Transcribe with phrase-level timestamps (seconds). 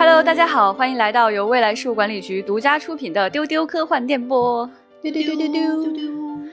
[0.00, 4.66] Hello，大家好，欢迎来到由未来事务管理局独家出品的丢丢科幻电波。
[5.02, 6.10] 丢丢丢丢丢丢。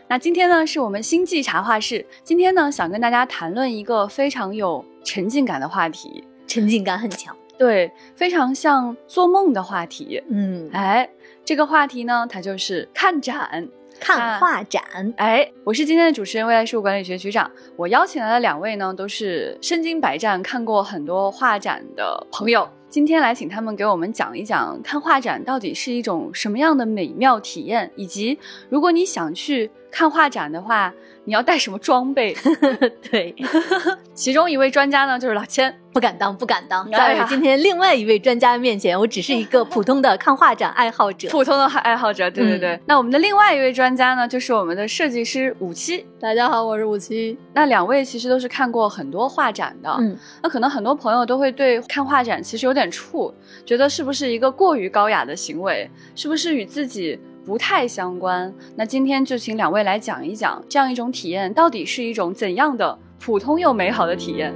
[0.09, 2.05] 那今天呢，是我们星际茶话室。
[2.23, 7.33] 今天呢，想跟大家谈论一个非常有沉浸感的话题，沉浸感很强。
[7.57, 10.21] 对，非常像做梦的话题。
[10.27, 11.09] 嗯，哎，
[11.45, 13.65] 这个话题呢，它就是看展。
[13.99, 14.81] 看画展，
[15.17, 17.49] 哎，我是今天的主持人，未来事务管理学局长。
[17.75, 22.67] 我邀请来的两位呢，都是身经百战、看过很多画展的朋友。
[22.89, 28.37] 今天来请他们给我们讲一讲，看画展到底是一种什么样的美妙体验，以及
[28.69, 30.93] 如果你想去看画展的话。
[31.27, 32.33] 你要带什么装备？
[33.11, 33.35] 对，
[34.15, 36.89] 其中一位专家呢，就是老千，不敢当，不敢当。
[36.89, 42.31] 在今天另外一位专家面前，我只是一个普通的看画展爱好者， 普通的爱好者。
[42.31, 42.79] 对对对。
[42.85, 46.05] 那我们的另外一位专家呢，就是我们的设计师五七。
[46.17, 47.37] 大家好，我是五七。
[47.53, 53.33] 那两位其实都是看过很多画展的，嗯，那可能很多朋友都会对看画展其实有点怵，
[53.65, 57.19] 觉得是不是一个过于高雅的行为，是不是与自己。
[57.47, 58.53] 不太相关。
[58.75, 64.53] 那今天就请两位来讲一讲，这样一种体验到底是一种怎样的普通又美好的体验。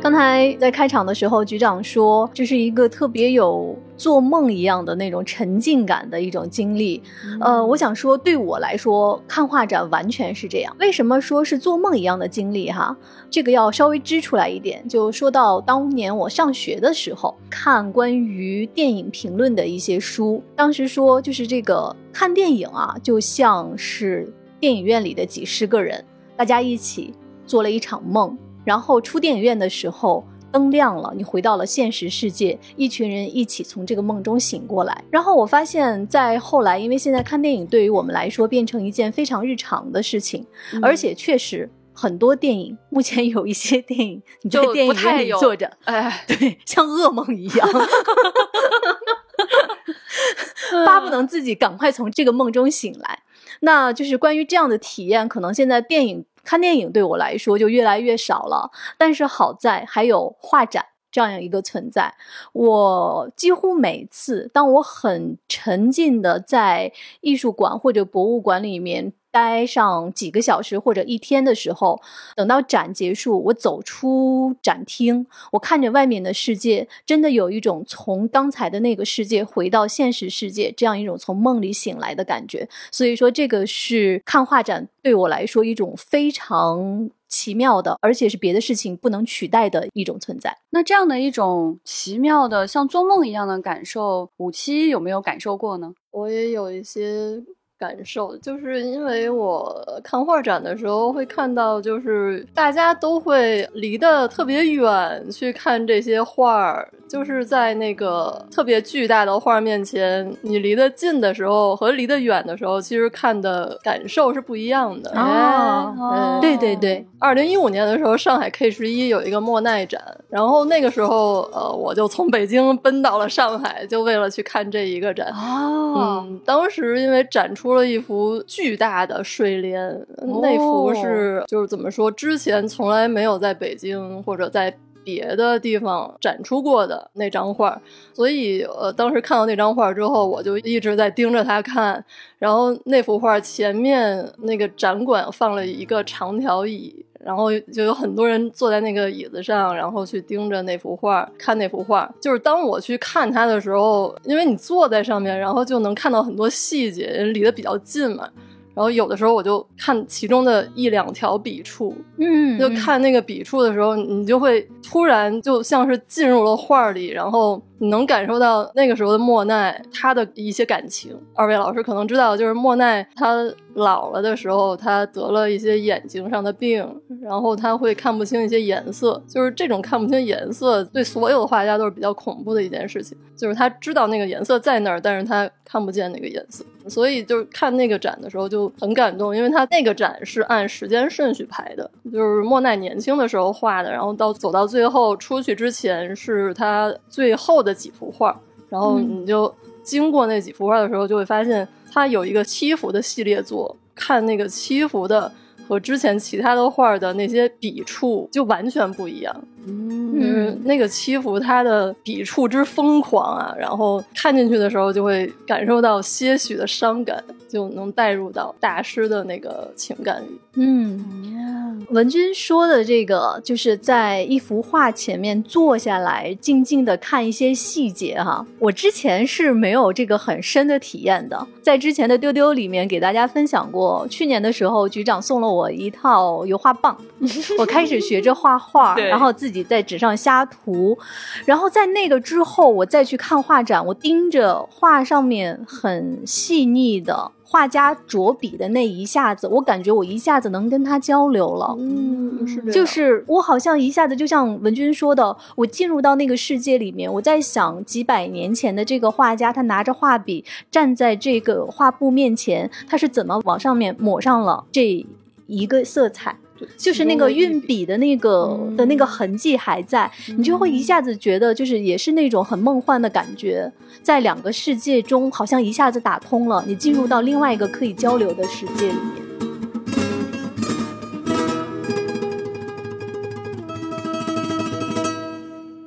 [0.00, 7.02] 刚才在开场的时候，局长说这是一个特别有做梦一样的那种沉浸感的一种经历。
[7.40, 10.76] 呃，我想说，对我来说，看画展完全是这样。
[10.78, 12.70] 为什么说是做梦一样的经历？
[12.70, 12.96] 哈，
[13.30, 14.86] 这个要稍微支出来一点。
[14.88, 26.04] 就说到当年我上学的时候，看关于电影评论的一些书，当时说就是这个看电影啊，就像是电影院里的几十个人，
[26.36, 27.12] 大家一起
[27.46, 28.36] 做了一场梦。
[28.64, 35.04] 然后出电影院的时候，灯亮了，你回到了现实世界，一群人一起从这个梦中醒过来。
[35.10, 40.46] 然后我发现，在后来，因为现在看电影对于我们来说变成一件非常日常的事情，
[40.82, 47.68] 而且确实很多电影，目前有一些电影你在电影院里坐着，哎， 对，像噩梦一样，
[50.86, 53.20] 巴不能自己赶快从这个梦中醒来。
[53.60, 56.24] 那就是关于这样的体验，可能现在电影。
[56.46, 62.14] 看电影对我来说就越来越少了，但是好在还有画展这样一个存在。
[62.52, 69.12] 我几乎每次当我很沉浸的在艺术馆或者博物馆里面。
[69.36, 72.00] 待上几个小时或者一天的时候，
[72.34, 82.66] 等到展结束，我走出展厅，我看着外面的世界，真的有一种从刚才的那个世界回到现实世界这样一种从梦里醒来的感觉。
[82.90, 90.56] 所以说，这个是看画展对我来说一种非常奇妙的，而且是别的事情不能取代的一种存在。
[90.70, 95.92] 那这样的一种奇妙的像做梦一样的感受，五七有没有感受过呢？
[96.10, 97.44] 我也有一些。
[97.78, 115.10] 感受就是因为我看画展的时候会看到，就是大家都会离得特别远去看这些画儿，就是在那个特别巨大的画面前，你离得近的时候和离得远的时候，其实看的感受是不一样的。
[115.14, 125.28] 哦，对对对，二零一五年的时候，上海 K 十一有一个莫奈展，然后那个时候，呃，我就从北京奔到了上海，就为了去看这一个展。
[125.34, 127.65] 哦，嗯，当时因为展出。
[127.66, 130.06] 出了一幅巨大的睡莲，
[130.40, 134.72] 那幅是就是怎么说，之前从来没有在北京或者在
[135.02, 137.80] 别的地方展出过的那张画，
[138.12, 142.04] 所以呃，当时看到那张画之后，我就一直在盯着它看。
[142.38, 147.04] 然后那幅画前面那个展馆放了一个长条椅。
[147.24, 152.12] 然后就有很多人坐在那个椅子上，然后去盯着那幅画，看那幅画。
[152.20, 158.28] 就是当我去看它的时候，因为你坐在上面，然后就能看到很多细节，离得比较近嘛。
[158.74, 167.60] 然后有的时候我就看其中的一两条笔触，嗯，就看那个笔触的时候，你就会突然就像是进入了画里，然后。
[167.78, 171.14] 你能感受到那个时候的莫奈他的一些感情。
[171.34, 173.34] 二位老师可能知道，就是莫奈他
[173.74, 176.88] 老了的时候，他得了一些眼睛上的病，
[177.20, 179.22] 然后他会看不清一些颜色。
[179.28, 183.16] 就是这种看不清颜色，对所有的画家都是比较恐怖的一件事情。
[183.36, 186.64] 就是他知道那个颜色在那儿，但是他看不见那个颜色。
[186.88, 197.65] 所以就是看那个展的时候就很感动，因为他那个展是按时间顺序排的，就是莫奈年轻的时候画的，然后到走到最后出去之前是他最后。
[197.66, 198.40] 的几幅画，
[198.70, 205.30] 然后你就经过那几幅画的时候，就会发现它有一个七幅的系列作，看那个七幅的
[205.68, 209.44] 和之前其他的画的那些笔触就完全不一样。
[209.66, 220.40] 嗯，就是那个欺负他的笔触之疯狂啊，然后看进去的时候就会感受到些许的伤感，就能带入到大师的那个情感里。
[220.58, 228.46] 嗯，文君说的这个，就是在一幅画前面坐下来，静静的看一些细节哈。
[228.58, 236.96] 我之前是没有这个很深的体验的，在之前的丢丢里面给大家分享过，去年的时候局长送了我一套油画棒，
[237.58, 240.96] 我开始学着画画，然后自己在纸上瞎涂，
[241.44, 247.32] 然后在那个之后，我再去看画展，我盯着画上面很细腻的。
[247.48, 251.76] 画家着笔的那一下子，我感觉我一下子能跟他交流了。
[251.78, 265.06] 嗯，是的，就是我好像一下子就像文君说的，我进入到那个世界里面，我在想几百年前的这个画家，他拿着画笔站在这个画布面前，他是怎么往上面抹上了这
[265.46, 266.36] 一个色彩。
[266.76, 279.26] 就是那个运笔的那个、嗯的那个痕迹还在，你就会一下子觉得，就是也是那种很梦幻的感觉，在两个世界中好像一下子打通了，你进入到另外一个可以交流的世界里面。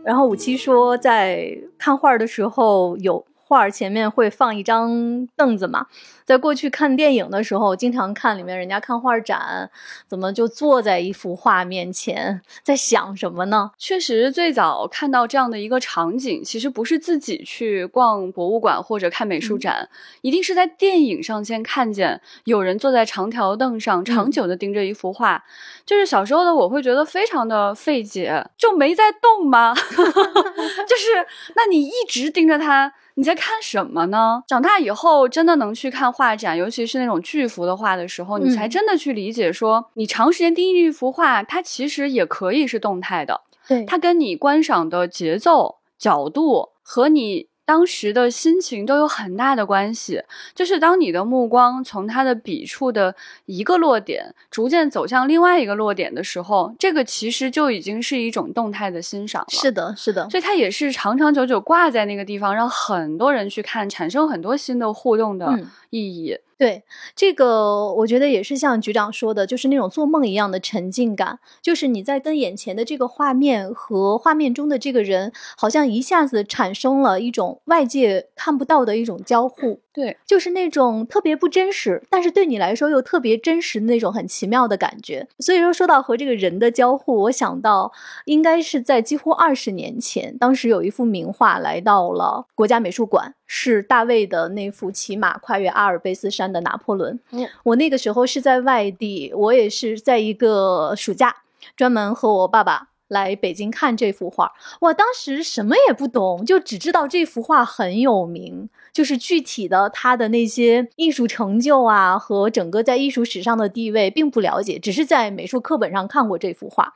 [0.04, 5.86] 然后五七说，在看画的时候，有画前面会放一张凳子嘛。
[6.30, 9.68] 在过去看电影的时候，经常看里面人家看画展，
[10.06, 13.72] 怎么就坐在一幅画面前，在想什么呢？
[13.80, 19.90] 确实，最早看到这样的一个场景，其实不是自己去逛博物馆或者看美术展，
[20.22, 25.44] 一定是在电影上先看见有人坐在长条凳上，长久的盯着一幅画。
[25.84, 29.74] 就是小时候的我会觉得非常的费解，就没在动吗？
[29.74, 31.26] 就是，
[31.56, 34.44] 那你一直盯着它，你在看什么呢？
[34.46, 43.40] 长大以后真的能去看画展，尤其是那种巨幅的画的时候，你才嗯真的去理解说，你长时间盯着一幅画，它其实也可以是动态的。
[43.70, 50.24] 对它跟你观赏的节奏、角度和你当时的心情都有很大的关系。
[50.56, 59.48] 就是当你的目光从他的笔触的一个落点逐渐走向另外一个落点的时候，这个其实就已经是一种动态的欣赏了。
[59.50, 66.36] 是的，是的，所以它也是长长久久挂在那个地方，让很多人去看，产生很多新的互动的嗯意义。
[66.60, 66.84] 对
[67.16, 79.80] 这个，我觉得也是像局长说的，就是那种做梦一样的沉浸感，就是你在跟眼前的这个画面和画面中的这个人，好像一下子产生了一种外界看不到的一种交互。
[79.92, 85.28] 对，就是那种特别不真实，但是对你来说又特别真实的那种很奇妙的感觉。
[85.40, 87.92] 所以说，说到和这个人的交互，我想到
[88.26, 97.20] 应该是在几乎二十年前，当时有一幅名画来到了国家美术馆，是大卫的那幅骑马跨越阿尔卑斯山的拿破仑。
[97.32, 101.36] 嗯我那个时候是在外地，我也是在一个暑假，
[101.76, 102.90] 专门和我爸爸。
[103.10, 104.52] 来北京看这幅画，
[104.82, 116.94] 我当时什么也不懂，就只知道这幅画很有名，就是具体的他的那些艺术成就啊和整个在艺术史上的地位并不了解，只是在美术课本上看过这幅画。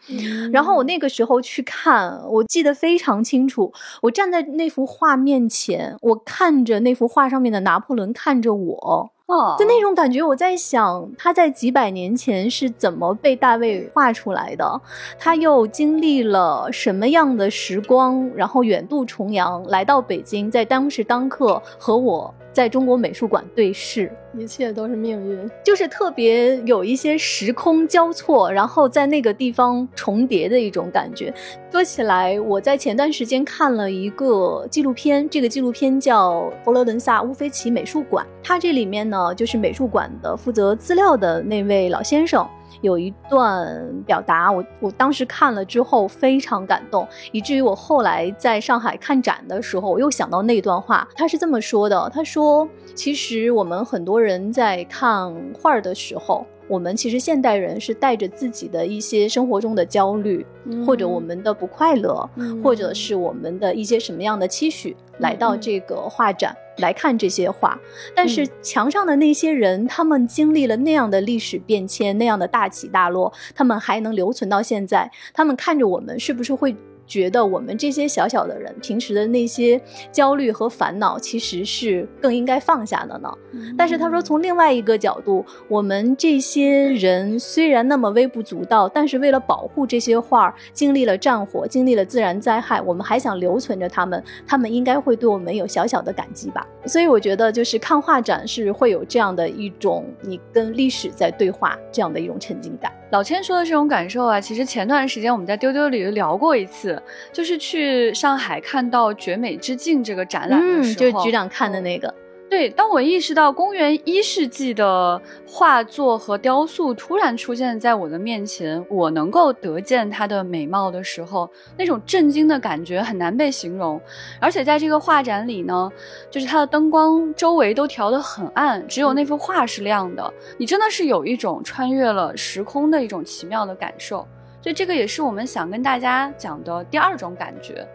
[0.51, 14.81] 然后我那个时候去看，我记得非常清楚，我站在那幅画面前，我看着那幅画上面的拿破仑看着我，哦就那种感觉，我在想他在几百年前是怎么被大卫画出来的，
[15.17, 24.11] 他又经历了什么样的时光，然后远渡重洋来到北京，在当时当刻和我在中国美术馆对视。
[24.38, 25.50] 一切都是命运。
[25.63, 31.34] 就是特别有一些时空交错，然后在那个地方重叠的一种感觉。
[31.72, 42.48] 说起来，我在前段时间看了一个纪录片，这个纪录片叫《佛罗伦萨乌菲齐美术馆》，它这里面呢，就是美术馆的负责资料的那位老先生。
[42.82, 51.08] 有一段表达，我我当时看了之后非常感动，以至于我后来在上海看展的时候，我又想到那段话。
[51.15, 60.46] 他是这么说的：“他说，其实我们很多人在看画儿的时候，我们其实现代人是带着自己的一些生活中的焦虑，
[60.86, 66.55] 或者我们的不快乐，嗯或者是我们的一些什么样的期许，来到这个画展。
[66.77, 67.79] 来看这些画，
[68.15, 75.12] 但是墙上的那些人，他们经历了那样的历史变迁，那样的大起大落，他们还能留存到现在。
[75.36, 76.75] 他们看着我们，是不是会
[77.13, 79.79] 觉得我们这些小小的人，平时的那些
[80.12, 83.32] 焦虑和烦恼，其实是更应该放下的呢？
[83.77, 96.67] 但是他说，从另外一个角度，我们这些人虽然那么微不足道，但是为了保护这些画儿，经历了战火，经历了自然灾害，我们还想留存着他们，他们应该会对我们有小小的感激吧。
[96.88, 102.91] 所以我觉得，就是看画展是会有这样的一种你跟历史在对话这样的一种沉浸感。
[103.13, 107.00] 老千说的这种感受啊，其实前段时间我们在丢丢里聊过一次，
[107.32, 112.12] 就是去上海看到《绝美之境》这个展览的时候，嗯，就是局长看的那个。
[112.50, 124.00] 对，当我意识到公元一世纪的画作和雕塑突然出现在我的面前，我能够得见它的美貌的时候，那种震惊的感觉很难被形容。
[124.39, 125.91] 而且在这个画展里呢，
[126.29, 130.31] 就是它的灯光周围都调得很暗，只有那幅画是亮的。
[130.55, 134.27] 你真的是有一种穿越了时空的一种奇妙的感受。
[134.62, 137.85] 所以这个也是我们想跟大家讲的第二种感觉。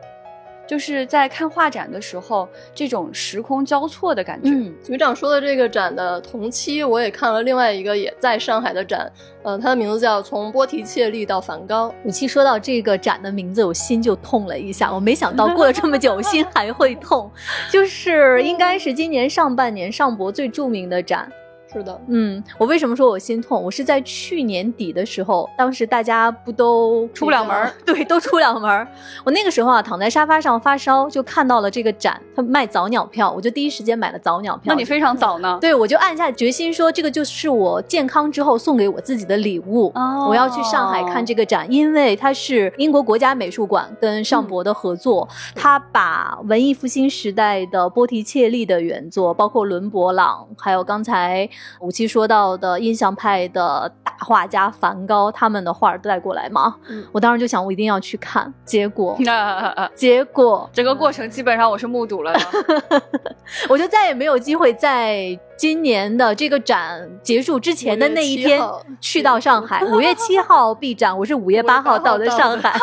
[0.69, 4.51] 就是在看画展的时候，这种时空交错的感觉。
[4.51, 9.11] 嗯，局长说的这个展的同期，我也看了另外一个也在上海的展，
[9.43, 11.89] 呃，它的名字叫《从波提切利到梵高》。
[12.05, 14.93] 武七说到这个展的名字，我心就痛了一下。
[14.93, 17.31] 我没想到过了这么久，心还会痛。
[17.73, 21.33] 就是应该是今年上半年上博最著名的展。
[21.71, 23.63] 是的，嗯，我为什么说我心痛？
[23.63, 28.89] 我是在去年底的时候，当时大家不都出不了门 对，都出不了门
[29.23, 34.73] 我那个时候啊，躺在沙发上发烧，就看到了这个展，他卖早鸟票，我就第一时间买了早鸟票。
[34.73, 35.59] 那你非常早呢？
[35.61, 39.93] 对，我就暗下决心说，这个就是我健康之后送给我自己的礼物。
[39.95, 51.47] 哦，我要去上海看这个展，因为它是英国国家美术馆跟上博的合作，他把文艺复兴时代的波提切利的原作，包括伦勃朗，还有刚才。
[51.81, 56.75] 武器说到的印象派的大画家梵高，他们的画带过来嘛？
[57.13, 58.53] 我当时就想，我一定要去看。
[58.65, 59.19] 结果
[59.95, 63.03] 结果整个过程基本上我是目睹了的，
[63.69, 68.61] 我就再也没有机会在今年的这个展结束之前的那一天
[69.01, 69.85] 去到上海。
[69.85, 72.79] 五月七号闭展，我是五月八号到的上海，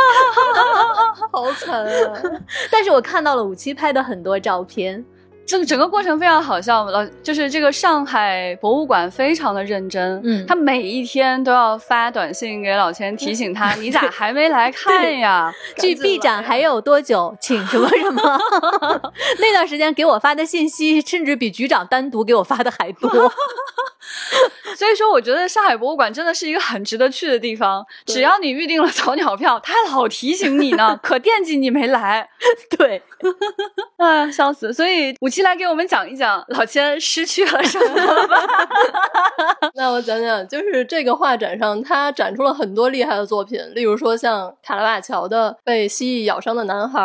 [1.31, 2.21] 好惨啊！
[2.71, 5.05] 但是我看到了五七拍的很多照片。
[5.45, 15.53] 这个整个过程非常好笑，老就是这个上海博物馆非常的认真，嗯，他每一天都要发短信给老钱提醒他，你咋还没来看呀？
[15.77, 17.35] 距闭展还有多久？
[17.39, 18.21] 请什么什么？
[19.39, 23.31] 那段时间给我发的信息，甚至比局长单独给我发的还多。
[24.75, 27.85] 所以说，我觉得上海博物馆真的是一个很值得去的地方。
[28.05, 32.27] 只要你预定了早鸟票，他老提醒你呢， 可惦记你没来。
[32.77, 33.01] 对，
[33.97, 34.73] 啊，笑死！
[34.73, 38.37] 所以五七来给我们讲一讲老千失去了什么吧。
[39.75, 46.99] 那我讲讲，就是这个画展上，他展出了很多厉害的作品，例如说像卡拉瓦乔的《被蜥蜴咬伤的男孩》。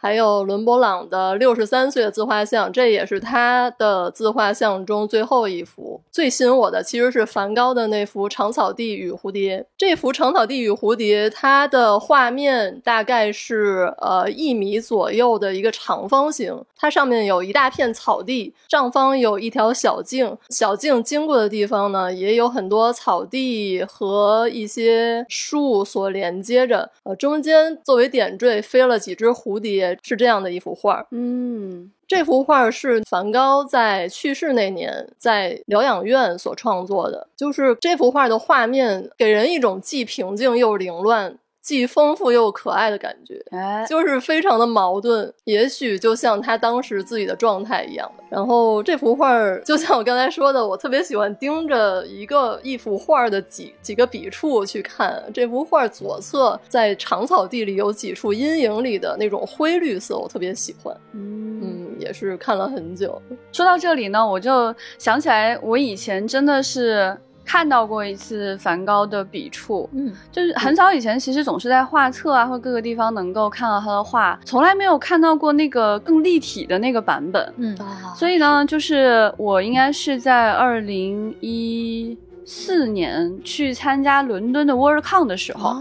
[0.00, 6.00] 还有伦勃朗的六十三岁的自画像，这也是他的自画像中最后一幅。
[6.12, 9.58] 最吸引我的其实是梵高的那幅《长草地与蝴蝶》。
[9.76, 26.92] 这幅《长草地与蝴蝶》，它的画面大概是呃一米左右的一个长方形，它上面有一大片草地，上方有一条小径，小径经过的地方呢，也有很多草地和一些树所连接着。
[27.02, 29.87] 呃，中间作为点缀飞了几只蝴蝶。
[30.02, 37.28] 是这样的一幅画，嗯，这幅画是梵高在去世那年在疗养院所创作的。
[37.36, 41.38] 就是这幅画的画面给人一种既平静又凌乱。
[41.68, 45.30] 既丰富又可爱的感觉，哎，就是非常的矛盾。
[45.44, 48.24] 也许就像他当时自己的状态一样的。
[48.30, 55.22] 然后这幅画儿，就像我刚才说的，我特别喜欢盯着一个一幅画的几几个笔触去看。
[55.34, 60.96] 这幅画左侧在长草地里有几处阴影里的那种灰绿色，我特别喜欢。
[61.12, 63.20] 嗯嗯，也是看了很久。
[63.52, 67.14] 说到这里呢，我就想起来，我以前真的是。
[67.48, 77.74] 看到过一次梵高的笔触，嗯，就是很早以前，其实总是在画册啊或各个地方能够看到他的画，从来没有看到过那个更立体的那个版本，嗯，
[78.14, 82.14] 所以呢，就是我应该是在二零一
[82.44, 85.74] 四年去参加伦敦的 WorldCon 的时候，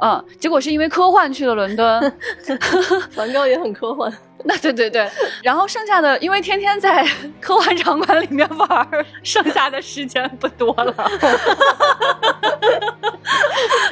[0.00, 2.12] 嗯，结果是因为科幻去了伦敦，
[3.12, 4.12] 梵高也很科幻。
[4.44, 5.10] 那对对对，
[5.42, 7.06] 然后剩下的，因为天天在
[7.40, 8.88] 科幻场馆里面玩，
[9.22, 10.92] 剩下的时间不多了。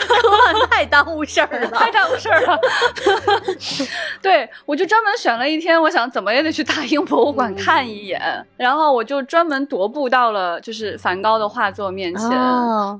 [0.08, 2.58] 科幻太耽误事儿了， 太耽误事儿了。
[4.22, 12.30] 对，我就专门选了一天，我想怎么也得去大英博物馆看一眼，然后我就专门踱步到了就是梵高的画作面前，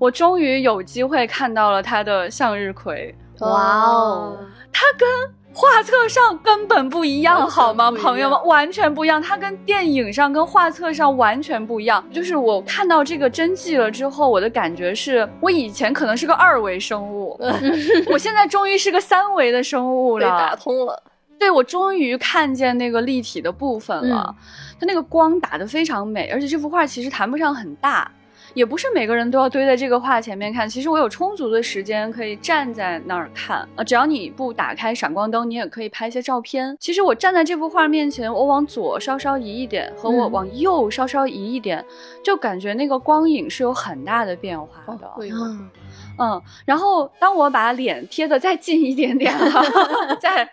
[0.00, 3.14] 我终于有机会看到了他的向日葵。
[3.38, 4.36] 哇哦，
[4.72, 5.35] 他跟。
[5.58, 8.46] 画册上根本不一样，好吗，朋友们？
[8.46, 12.04] 完全不一样，它跟电影上、跟画册上完全不一样。
[12.12, 17.40] 就是我看到这个真迹了之后，我的感觉是我以前可能是个二维生物，
[18.12, 21.02] 我现在终于是个三维的生物了，打通了。
[21.38, 24.34] 对，我终于看见那个立体的部分了。
[24.78, 28.10] 它那个光打得非常美，而且这幅画其实谈不上很大。
[28.56, 30.66] 也不是每个人都要堆在这个画前面看。
[30.66, 36.74] 其实我有充足的时间可以站在那儿看啊，只要你不打开闪光灯，你也可以拍一些照片。
[36.80, 41.84] 其实我站在这幅画面前，我往左稍稍移一点，和我往右稍稍移一点，
[42.24, 45.06] 就感觉那个光影是有很大的变化的。
[45.08, 45.70] 会嗯
[46.18, 49.62] 嗯，然后当我把脸贴得再近一点点了，
[50.18, 50.48] 在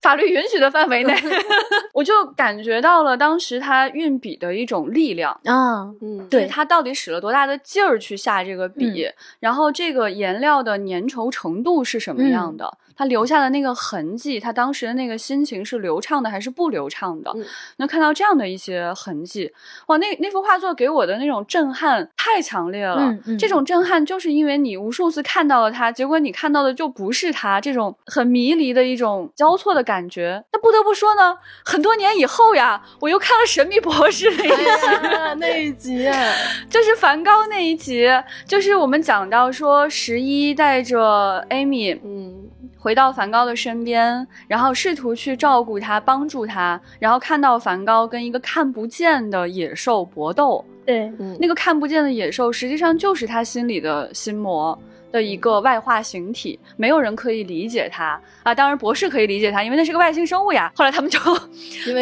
[0.00, 1.14] 法律允许的范围内，
[1.92, 5.32] 我就感觉到了当时他运笔的一种力量。
[5.44, 12.78] 啊，嗯，对对他到底使了多大的劲儿去下这个笔，嗯然后这个颜料的粘稠程度是什么样的？
[12.98, 17.30] 他留下的那个痕迹，他当时的那个心情是流畅的还是不流畅的？
[17.36, 17.44] 嗯
[17.76, 19.52] 能看到这样的一些痕迹，
[19.86, 22.96] 哇，那那幅画作给我的那种震撼太强烈了。
[22.98, 30.42] 嗯嗯这种震撼就是因为你无数次看到了他，结果你看到的就不是他，这种很迷离的一种交错的感觉。
[30.52, 35.06] 那不得不说呢，很多年以后呀，我又看了《神秘博士》那一集。
[35.06, 36.34] 哎， 那一集啊，
[36.68, 38.08] 就是梵高那一集，
[38.44, 42.48] 就是我们讲到说，十一带着 Amy 嗯
[42.88, 54.78] 回到梵高的身边，然后试图去照顾他、帮助他，然后看到梵高跟一个看不见的野兽搏斗，对，嗯，那个看不见的野兽实际上就是他心里的心魔。
[55.10, 58.54] 的一个外化形体，没有人可以理解他啊！
[58.54, 60.70] 当然，博士可以理解他，因为那是个外星生物呀。
[60.76, 61.18] 后来他们就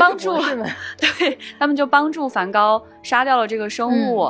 [0.00, 0.36] 帮助
[0.98, 4.28] 对他们就帮助梵高杀掉了这个生物，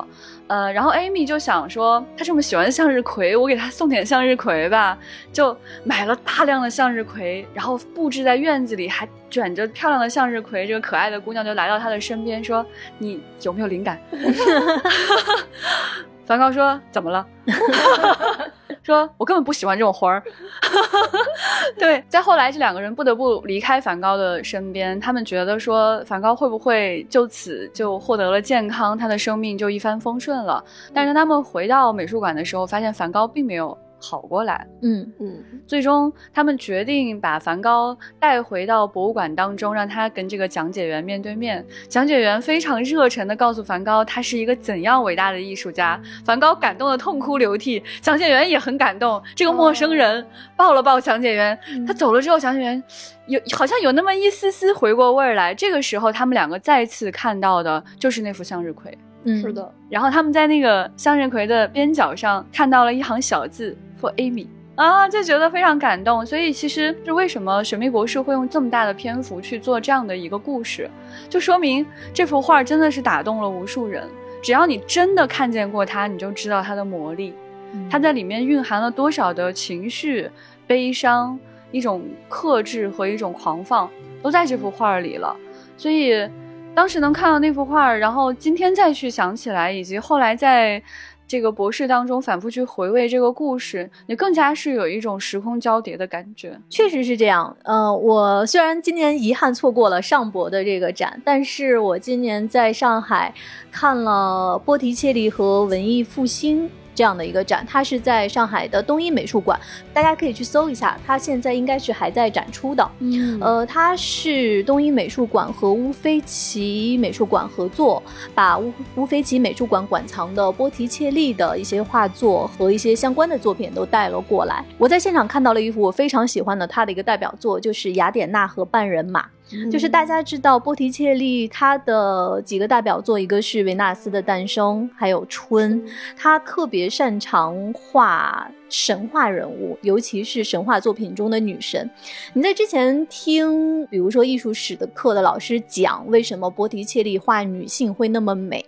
[0.48, 4.96] 呃，然后 Amy 就想说，她这么喜欢向日葵，我给她送点向日葵吧，
[5.32, 10.66] 就买了大量的向日葵，然后布置在院子里，还卷着漂亮的向日葵。
[10.66, 12.64] 这个可爱的姑娘就来到他的身边说
[12.98, 13.98] ：“你有没有灵感？”
[16.24, 17.26] 梵高说：“怎么了？”
[18.86, 20.22] 说：“我根本不喜欢这种活儿。
[21.76, 24.98] ”对，再后来，这两个人不得不离开梵高的身边。
[25.00, 30.62] 他们觉得说，梵高会不会就此就获得了健康，他的生命就一帆风顺了？
[30.94, 34.66] 但是当他们回到美术馆的时候，发现梵高并没有好过来。
[34.82, 41.64] 嗯嗯最终，他们决定把梵高带回到博物馆当中，让他跟这个讲解员面对面。
[41.88, 46.00] 讲解员非常热忱地告诉梵高，他是一个怎样伟大的艺术家。
[46.24, 49.20] 梵高感动得痛哭流涕，讲解员也很感动。
[49.34, 50.24] 这个陌生人
[50.56, 52.82] 抱了抱讲解员，他走了之后，讲解员
[53.26, 55.54] 有好像有那么一丝丝回过味儿来。
[55.54, 58.96] 这个时候，他们两个再次看到的就是那幅向日葵。
[59.24, 66.24] 嗯，是，的，然后他们在那个向日葵的边角上看到了一行小字 “for Amy”，啊，就觉得非常感动。
[66.24, 70.90] 所以其实是为什么神秘博士会用这么大的篇幅去做这样的一个故事，
[71.28, 74.08] 就说明这幅画真的是打动了无数人。
[74.42, 77.34] 只要你真的看见过它，你就知道它的魔力，
[77.72, 80.30] 嗯它在里面蕴含了多少的情绪、
[80.66, 81.38] 悲伤、
[81.72, 83.90] 一种克制和一种狂放，
[84.22, 85.34] 都在这幅画里了。
[85.76, 86.28] 所以
[86.74, 90.80] 当时能看到那幅画，然后今天再去想起来，以及后来在
[91.26, 96.58] 这个博士当中反复去回味这个故事，你更加是有一种时空交叠的感觉。
[96.68, 97.56] 确实是这样。
[97.64, 103.34] 呃，我虽然今年遗憾错过了上博的这个展，但是我今年在上海
[103.70, 106.70] 看了波提切利和文艺复兴。
[106.96, 109.60] 这样的一个展，它是在上海的东一美术馆，
[109.92, 112.90] 大家可以去搜一下，它现在应该是还在展出的。
[113.00, 118.02] 嗯呃，它是东一美术馆和乌菲齐美术馆合作，
[118.34, 124.64] 把乌乌菲齐美术馆馆藏的波提切利的一些画作和一些相关的作品都带了过来。
[124.78, 129.26] 我在现场看到了一幅我非常喜欢的他的一个代表作，就是雅典娜和半人马。
[129.70, 135.80] 就是大家知道波提切利他的几个代表作，一个是《维纳斯的诞生》，还有《春》。
[136.16, 141.88] 他特别擅长画神话人物，尤其是神话作品中的女神。
[142.32, 148.64] 你在之前听，比如说艺术史的课的老师讲，为什么波提切利画女性会那么美，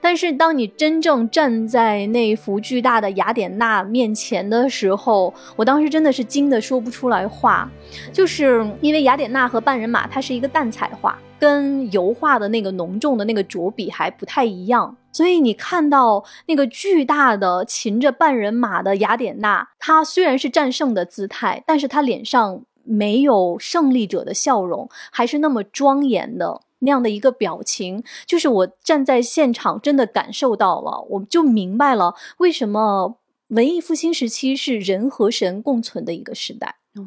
[0.00, 7.70] 但是当你真正站在那幅巨大的雅典娜面前的时候，我当时真的是惊得说不出来话。
[8.12, 14.96] 就是因为雅典娜和半人马，它是一个淡彩画，跟油画的那个浓重的那个着笔还不太一样。
[15.12, 28.04] 所以你看到那个巨大的骑着半人马的雅典娜，她虽然是战胜的姿态，但是她脸上没有胜利者的笑容，还是那么庄严的那样的一个表情。
[28.26, 33.16] 就是我站在现场，真的感受到了，我就明白了为什么
[33.48, 36.76] 文艺复兴时期是人和神共存的一个时代。
[36.98, 37.04] 哦，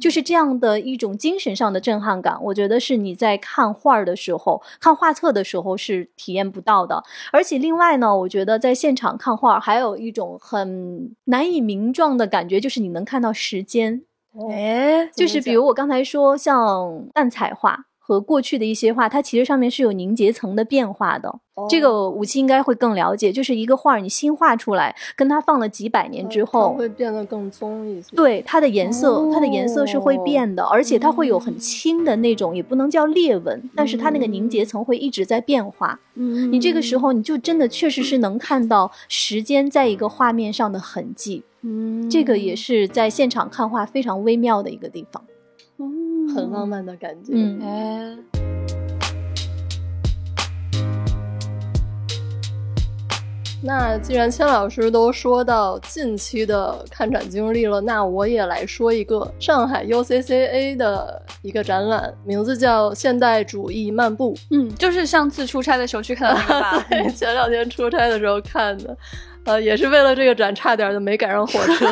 [0.00, 7.02] 就是这样的一种精神上的震撼感，我觉得是你在看画儿的时候、看画册的时候是体验不到的。
[7.32, 14.02] 而且另外呢，我觉得在现场看画儿还有一种很难以名状的感觉，就是你能看到时间。
[14.50, 21.40] 哎，就是比如我刚才说，像淡彩画和过去的一些画，它其实上面是有凝结层的变化的。
[21.70, 28.14] 这个武器应该会更了解，就是一个画儿你新画出来，跟它放了几百年之后，会变得更棕一些。
[28.14, 35.98] 对，它的颜色，它的颜色是会变的，而且它会有很轻的那种，也不能叫裂纹，但是它那个凝结层会一直在变化。
[36.14, 41.42] 嗯，你这个时候你就真的确实是能看到时间在一个画面上的痕迹。
[41.62, 45.24] 嗯，这个也是在现场看画非常微妙的一个地方。
[45.78, 47.32] 嗯，很浪漫的感觉。
[47.34, 48.16] 嗯，哎。
[53.66, 64.34] 那既然千老师都说到近期的看展经历了，那我也来说一个上海 UCCA 的一个展览，名字叫《现代主义漫步》。
[64.50, 66.84] 嗯，就是上次出差的时候去看的那个吧？
[66.90, 68.94] 对，前两天出差的时候看的，
[69.44, 71.86] 呃，也是为了这个展，差点就没赶上火车。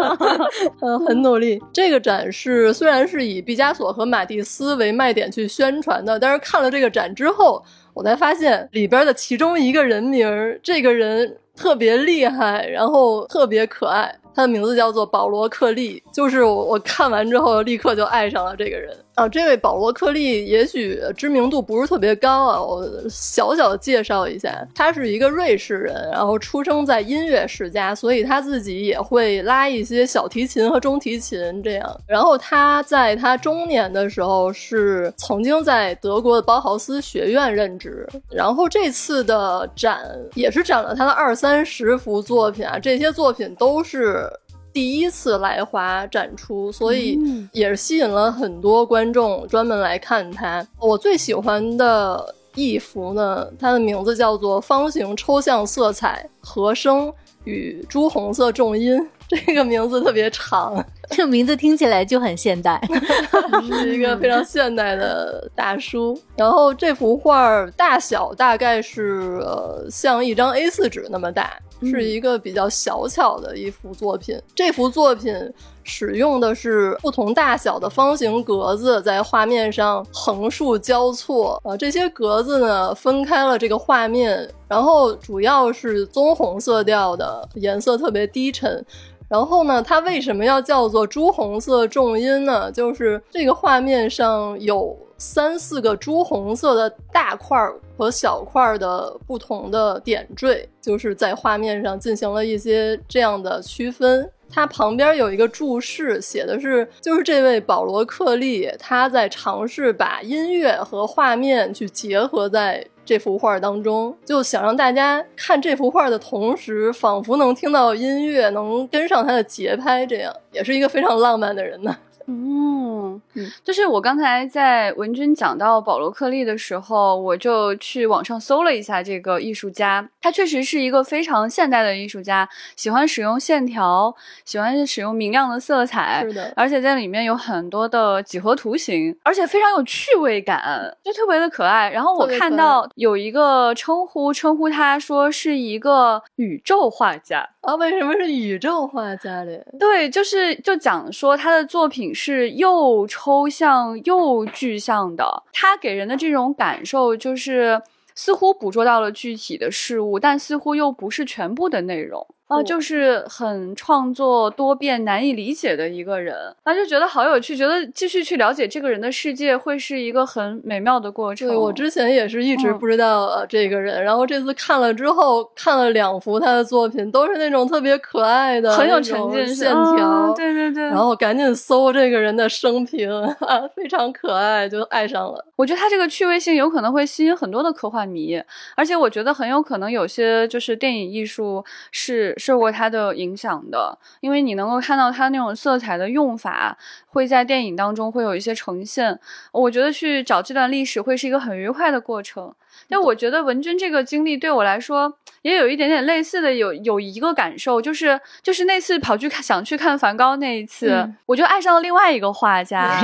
[0.80, 1.60] 呃，很努力。
[1.72, 7.62] 这个展是虽然是以毕加索和马蒂斯为卖点去宣传的，但是看了这个展之后。
[7.92, 10.24] 我才发现里边的其中一个人名，
[10.62, 14.14] 这个人特别厉害，然后特别可爱。
[14.32, 18.96] 他的名字叫做保罗·克利，就是我看完之后立刻就爱上了这个人。
[19.14, 32.00] 啊，这位保罗·克利也许知名度不是特别高啊，我小小介绍一下，他是一个瑞士人，然后出生在音乐世家，所以他自己也会拉一些小提琴和中提琴这样。
[32.06, 40.00] 然后他在他中年的时候是曾经在德国的包豪斯学院任职，然后这次的展
[40.34, 44.30] 也是展了他的二三十幅作品啊，这些作品都是。
[44.72, 47.18] 第一次来华展出，所以
[47.52, 50.66] 也是吸引了很多观众专门来看它。
[50.78, 57.12] 我最喜欢的一幅呢，它的名字叫做《方形抽象色彩和声
[57.44, 58.96] 与朱红色重音》，
[59.28, 62.80] 这个名字特别长，这名字听起来就很现代，
[63.82, 66.18] 是一个非常现代的大叔。
[66.36, 71.58] 然后这幅画大小大概是呃像一张 A4 纸那么大。
[71.82, 74.38] 是一个比较小巧的一幅作品。
[74.54, 75.34] 这幅作品
[75.82, 81.58] 使用的是不同大小的方形格子，在画面上横竖交错。
[81.64, 88.84] 呃，这些格子呢分开了这个画面，然后主要是棕红色调的颜色，特别低沉。
[89.30, 92.70] 然后呢，它为什么要叫做朱红色重音呢？
[92.70, 94.94] 就是这个画面上有。
[95.22, 97.54] 三四个朱红色的大块
[97.94, 104.26] 和小块的不同的点缀，就是在画面上进行了一些这样的区分。
[104.48, 121.96] 它旁边有一个注释，写的是，就是这位保罗·克利他在尝试把音乐和画面去结合在这幅画当中，就想让大家看这幅画的同时，仿佛能听到音乐，能跟上他的节拍，这样也是一个非常浪漫的人呢。
[122.26, 123.20] 嗯，
[123.64, 141.90] 就是我刚才在文君讲到保罗·克利的时候，我就去网上搜了一下这个艺术家，他确实是一个非常现代的艺术家，喜欢使用线条，喜欢使用明亮的色彩，是的，而且在里面有很多的几何图形，而且非常有趣味感，就特别的可爱。
[141.90, 147.74] 然后我看到有一个称呼，称呼他说是一个宇宙画家啊？
[147.76, 149.64] 为什么是宇宙画家嘞？
[149.78, 152.09] 对，就是就讲说他的作品。
[152.14, 157.80] 是又抽象又具象的，它给人的这种感受就是
[158.14, 162.26] 似乎捕捉到了具体的事物，但似乎又不是全部的内容。
[162.50, 166.34] 啊，就是很创作多变、难以理解的一个人，
[166.64, 171.46] 那就觉得好有趣，觉得继续去了解这个人的世界会是一个很美妙的过程。
[171.46, 180.82] 对我之前也是一直不知道呃这个人，然后这次看了之后，看了两幅他的作品，都是那种特别可爱的、很有沉浸线条，对对对。
[180.86, 185.46] 然后赶紧搜这个人的生平，啊，非常可爱，就爱上了。
[185.54, 188.42] 我觉得他这个趣味性有可能会吸引很多的科幻迷，
[188.74, 192.34] 而且我觉得很有可能有些就是电影艺术是。
[192.40, 196.76] 受过他的影响的，因为你能够看到他那种色彩的用法，
[197.06, 199.20] 会在电影当中会有一些呈现。
[199.52, 202.52] 我觉得去找这段历史会是一个很愉快的过程。
[202.88, 213.00] 但我觉得文君这个经历对我来说也有一点点类似的，有有一个感受，就是就是那次跑去看想去看梵高那一次，我就爱上了另外一个画家。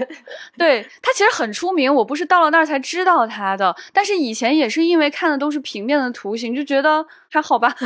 [0.56, 7.74] 对他其实很出名，我不是到了那儿才知道他的，但是以前也是因为看的都是平面的图形，就觉得还好吧。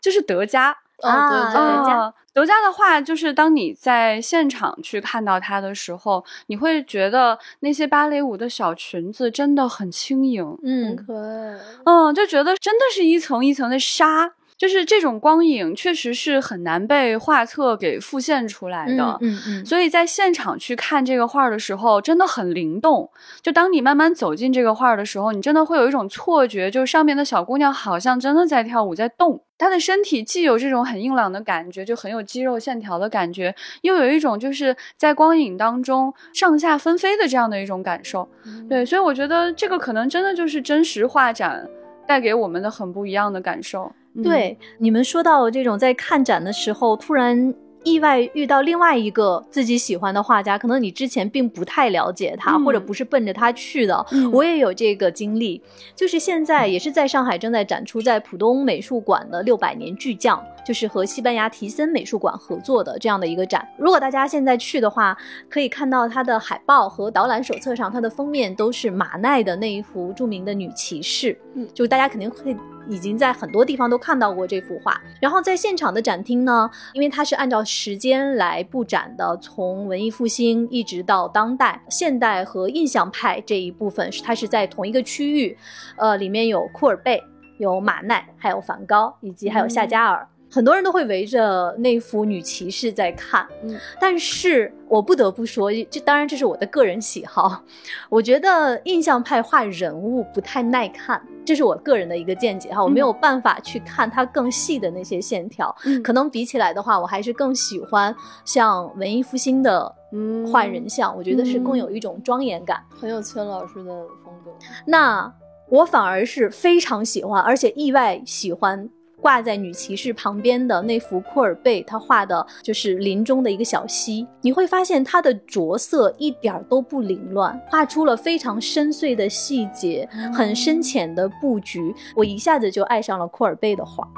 [0.00, 14.32] 就是德加啊，德加，德加的话，就是当你在现场去看到它的时候，你会觉得那些芭蕾舞的小裙子真的很轻盈，嗯，可爱，嗯，就觉得真的是一层一层的纱。
[14.58, 19.16] 就是这种光影确实是很难被画册给复现出来的。
[19.20, 23.08] 嗯嗯，所以在现场去看这个画的时候，真的很灵动。
[23.40, 29.40] 就当你慢慢走进这个画的时候，你真的会有一种错觉，就是上面的小姑娘好像真的在跳舞，在动。
[29.56, 38.28] 她的身体既有这种很硬朗的感觉，就很有肌肉线条的感觉，又有一种就是在光影当中上下纷飞的这样的一种感受。
[38.68, 41.68] 对，所以我觉得这个可能真的就是真实画展
[42.06, 43.92] 带给我们的很不一样的感受。
[44.18, 47.54] 嗯对，你们说到这种在看展的时候突然。
[47.84, 54.04] 意外遇到另外一个自己喜欢的画家，可能你之前并不太了解他，嗯或者不是奔着他去的。
[54.10, 55.62] 嗯我也有这个经历，
[55.94, 63.66] 就是现在也是在上海正在展出在浦东美术馆的六百年巨匠，就是和西班牙提森美术馆合作的这样的一个展。
[63.78, 65.16] 如果大家现在去的话，
[65.48, 71.38] 可以看到它的海报和导览手册上，它的封面都是马奈的那一幅著名的女骑士。
[71.54, 72.54] 嗯就大家肯定会
[72.88, 75.00] 已经在很多地方都看到过这幅画。
[75.20, 85.56] 然后在现场的展厅呢，因为它是按照时间来布展的，从文艺复兴一直到当代、现代和印象派这一部分，是它是在同一个区域，
[85.96, 87.22] 呃，里面有库尔贝、
[87.58, 90.26] 有马奈，还有梵高，以及还有夏加尔。
[90.50, 93.78] 很多人都会围着那幅女骑士在看，嗯。
[94.00, 97.62] 但是我不得不说，这当然这是我的个人喜好，
[98.08, 106.02] 我觉得印象派画人物不太耐看，这是我个人的一个见解哈，我没有办法去看它更细的那些线条，嗯。
[106.02, 110.50] 可能比起来的话，我还是更喜欢像文艺复兴的嗯。
[110.50, 112.82] 画人像，我觉得是更有一种庄严感。
[112.98, 114.50] 很有崔老师的风格。
[114.86, 115.30] 那
[115.68, 118.88] 我反而是非常喜欢，而且意外喜欢
[119.20, 124.26] 挂在女骑士旁边的那幅库尔贝他画的就是林中的一个小溪。
[124.40, 131.94] 你会发现它的着色一点儿都不凌乱，画出了非常深邃的细节，很深浅的布局。
[132.14, 134.08] 我一下子就爱上了库尔贝的画。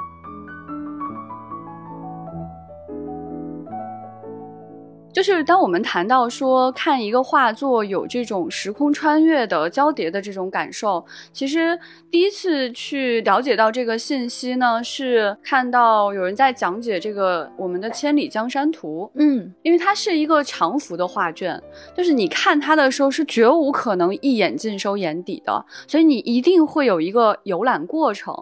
[5.13, 11.77] 就是当我们谈到说看一个画作有这种时空穿越的交叠的这种感受，其实
[12.09, 21.61] 第一次去了解到这个信息呢，是看到有人在讲解这个我们的《千里江山图》，嗯因为它是一个长幅的画卷，
[21.95, 28.33] 就是你看它的时候是绝无可能一眼尽收眼底的，所以你一定会有一个游览过程。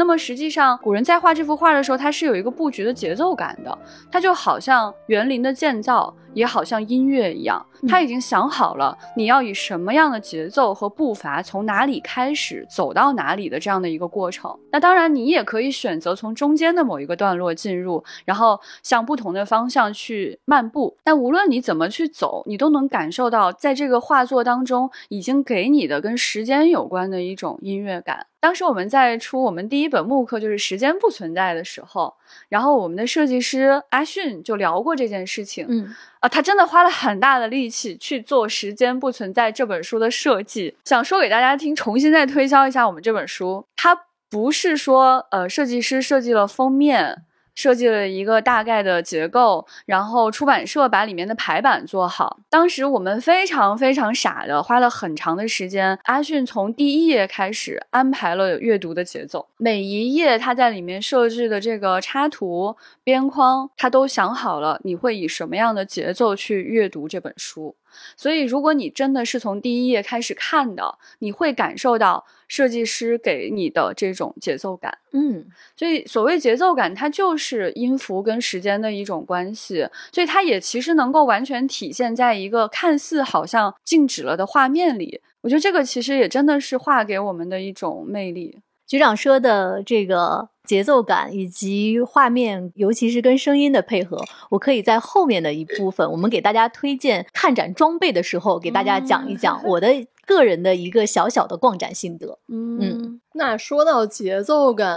[0.00, 3.78] 那么实际上，古人在画这幅画的时候，它是有一个布局的节奏感的，
[4.10, 14.56] 它就好像园林的建造，也好像音乐一样，他已经想好了你要以什么样的节奏和步伐，从哪里开始走到哪里的这样的一个过程。
[14.70, 20.96] 那当然，你也可以选择从中间的某一个段落进入，然后向不同的方向去漫步。
[21.02, 28.26] 但无论你怎么去走，你都能感受到，在这个画作当中已经给你的跟时间有关的一种音乐感。
[28.38, 32.14] 当时我们在出我们第一本木刻，就是时间不存在的时候，
[32.48, 35.66] 然后我们的设计师阿迅就聊过这件事情。
[35.68, 43.64] 嗯啊，他真的花了很大的力气去做《时间不存在》这本书的设计，想说给大家听，重新再推销一下我们这本书。
[43.76, 47.24] 他不是说呃，设计师设计了封面。
[47.60, 52.38] 设计了一个大概的结构，然后出版社把里面的排版做好。
[52.48, 55.98] 当时我们非常非常傻的，花了很长的时间。
[56.04, 67.76] 阿迅从第一页开始安排了阅读的节奏，每一页他在里面设置的这个插图、边框，他都想好了你会以什么样的节奏去阅读这本书。
[68.16, 74.98] 所以，如果你真的是从第一页开始看的，你会感受到设计师给你的这种节奏感。
[75.12, 79.88] 嗯所以，所谓节奏感，它就是音符跟时间的一种关系。
[80.12, 85.20] 所以，它也其实能够完全体现在一个看似好像静止了的画面里。
[85.40, 88.60] 我觉得这个其实也真的是画给我们的一种魅力。
[88.86, 94.16] 局长说的这个节奏感以及画面，尤其是跟声音的配合，
[94.50, 99.88] 我可以在后面的一部分，我们给大家推荐看展装备的时候，给大家讲一讲我的
[100.24, 102.38] 个人的一个小小的逛展心得。
[102.46, 104.96] 嗯那说到节奏感，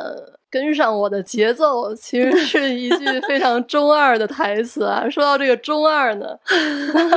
[0.51, 5.09] 跟上我的节奏，其实是一句 非常中二的台词啊。
[5.09, 6.37] 说到这个中二呢，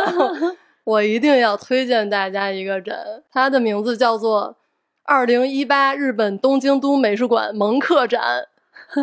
[0.85, 2.97] 我一定要推荐大家一个展，
[3.31, 4.57] 它的名字叫做
[5.07, 8.47] “二零一八日本东京都美术馆蒙克展”。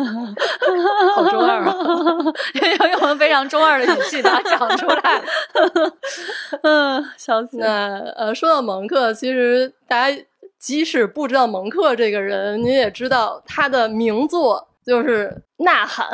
[1.14, 1.76] 好中二啊！
[2.80, 5.22] 要用非常中二的语气把它讲出来。
[6.62, 7.58] 嗯，笑死。
[7.58, 10.24] 那呃，说到蒙克，其实大家
[10.58, 16.08] 即使不知道蒙克这个人，你也知道他的名作就是《呐喊》。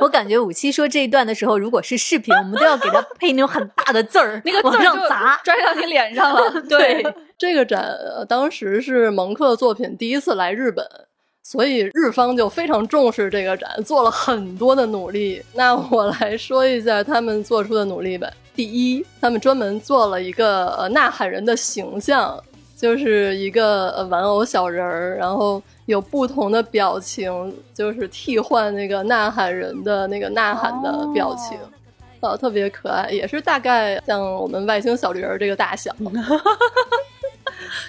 [0.00, 5.40] 我感觉五七说这一段的时候，如果是视频，我们都要给他配那种很大的字儿，那个字儿上砸。
[5.44, 6.60] 拽到你脸上了。
[6.68, 7.04] 对，
[7.38, 10.84] 这个展、呃当时是蒙克作品第一次来日本，
[11.42, 15.42] 所以日方就非常重视这个展，做了很多的努力。
[15.52, 18.28] 那我来说一下他们做出的努力吧。
[18.54, 22.42] 第一，他们专门做了一个呃呐喊人的形象，
[22.76, 31.58] 就是一个呃玩偶小人儿，然后有不同的表情，就是替换那个呐喊人的那个呐喊的表情。
[32.20, 35.94] 呃，特别可爱，也是大概像我们外星小驴儿这个大小。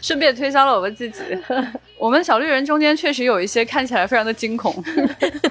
[0.01, 1.21] 顺便推销了我们自己，
[1.97, 4.73] 我们小绿人中间确实有一些看起来非常的惊恐，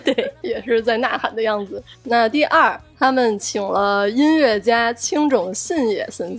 [0.05, 1.83] 对，也是在呐喊的样子。
[2.05, 6.39] 那第二，他们请了音乐家青冢信也先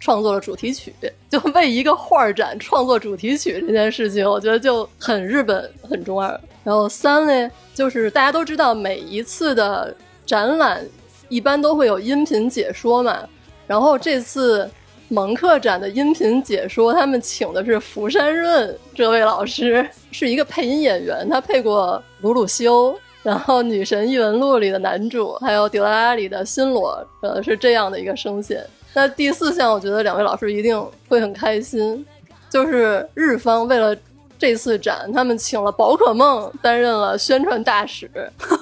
[0.00, 0.94] 创作了主题曲，
[1.28, 6.38] 就为一个画展创作主题曲这件事情，我觉得就很日本，很中二。
[6.64, 9.94] 然后三呢，就是大家都知道，每一次的
[10.26, 10.86] 展览
[11.28, 13.28] 一般都会有音频解说嘛，
[13.66, 14.70] 然后这次。
[15.10, 28.62] 蒙克展的音频解说，他们请的是福山润这位老师，是一个配音演员，他配过鲁鲁修，然后《女神异闻录》里的男主，还有《迪拉拉》里的新罗，呃，是这样的一个声线。
[28.94, 32.04] 那第四项，我觉得两位老师一定会很开心，
[32.50, 33.96] 就是日方为了
[34.38, 38.10] 这次展，他们请了宝可梦担任了宣传大使，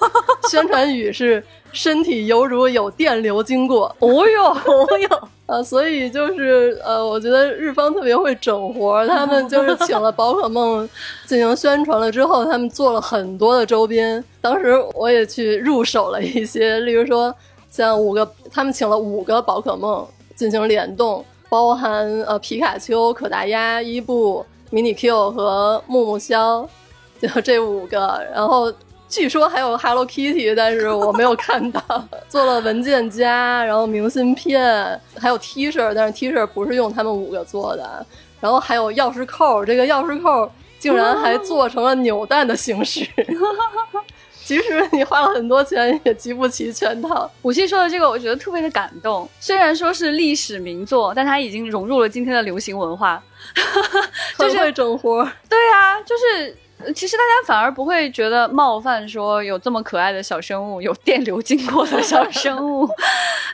[0.51, 3.95] 宣传语是“身体犹如有电流经过”。
[4.01, 5.29] 哦哟，哦哟。
[5.47, 10.89] 啊，所以就是呃，我觉得日方特别会整活，他们就是请了宝可梦
[11.25, 14.23] 进行宣传了之后，他们做了很多的周边。
[14.41, 17.33] 当时我也去入手了一些，例如说
[17.71, 20.05] 像五个，他们请了五个宝可梦
[20.37, 26.69] 进行联动，包含呃皮卡丘、可达鸭、伊布、迷你 Q 和木木香，
[27.21, 28.73] 就这五个，然后。
[29.09, 31.81] 据说还有 Hello Kitty，但是我没有看到。
[32.29, 38.05] 做了文件夹，然后明信片，还有 T 恤，但是 T 恤不是用他们五个做的。
[38.41, 43.07] 然后还有钥匙扣，这个钥匙扣竟然还做成了扭蛋的形式。
[44.47, 47.29] 即使你花了很多钱，也集不齐全套。
[47.43, 49.29] 武器说的这个，我觉得特别的感动。
[49.41, 53.21] 虽然说是历史名作，但它已经融入了今天的流行文化。
[54.39, 55.29] 就是会整活。
[55.49, 56.57] 对啊，就是。
[56.95, 62.87] 其实大家反而不会觉得冒犯，说有这么可爱的小生物，有电流经过的小生物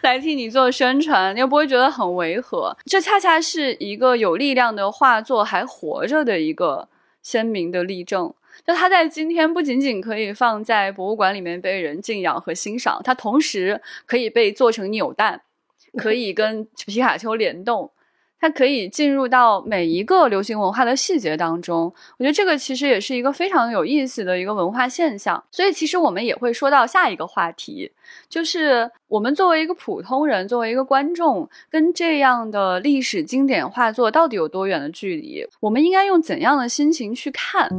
[0.03, 2.77] 来替你做宣传，又不会觉得很违和。
[2.85, 6.89] 这恰恰是一个有力量的画作还活着的一个
[7.23, 8.35] 鲜明的例证。
[8.67, 15.43] 就它在今天不仅仅可以放在博物馆里面被人敬仰和欣赏，它同时可以被做成扭蛋，
[15.97, 17.91] 可以跟皮卡丘联动。
[18.45, 25.41] 它可以进入到每一个流行文化的细节当中，我觉得这个其实也是一个非常有意思的一个文化现象。
[25.53, 27.93] 所以，其实我们也会说到下一个话题，
[28.29, 35.47] 就是我们作为一个普通人，作为一个观众，跟这样的历史经典画作到底有多远的距离？
[35.61, 37.71] 我们应该用怎样的心情去看？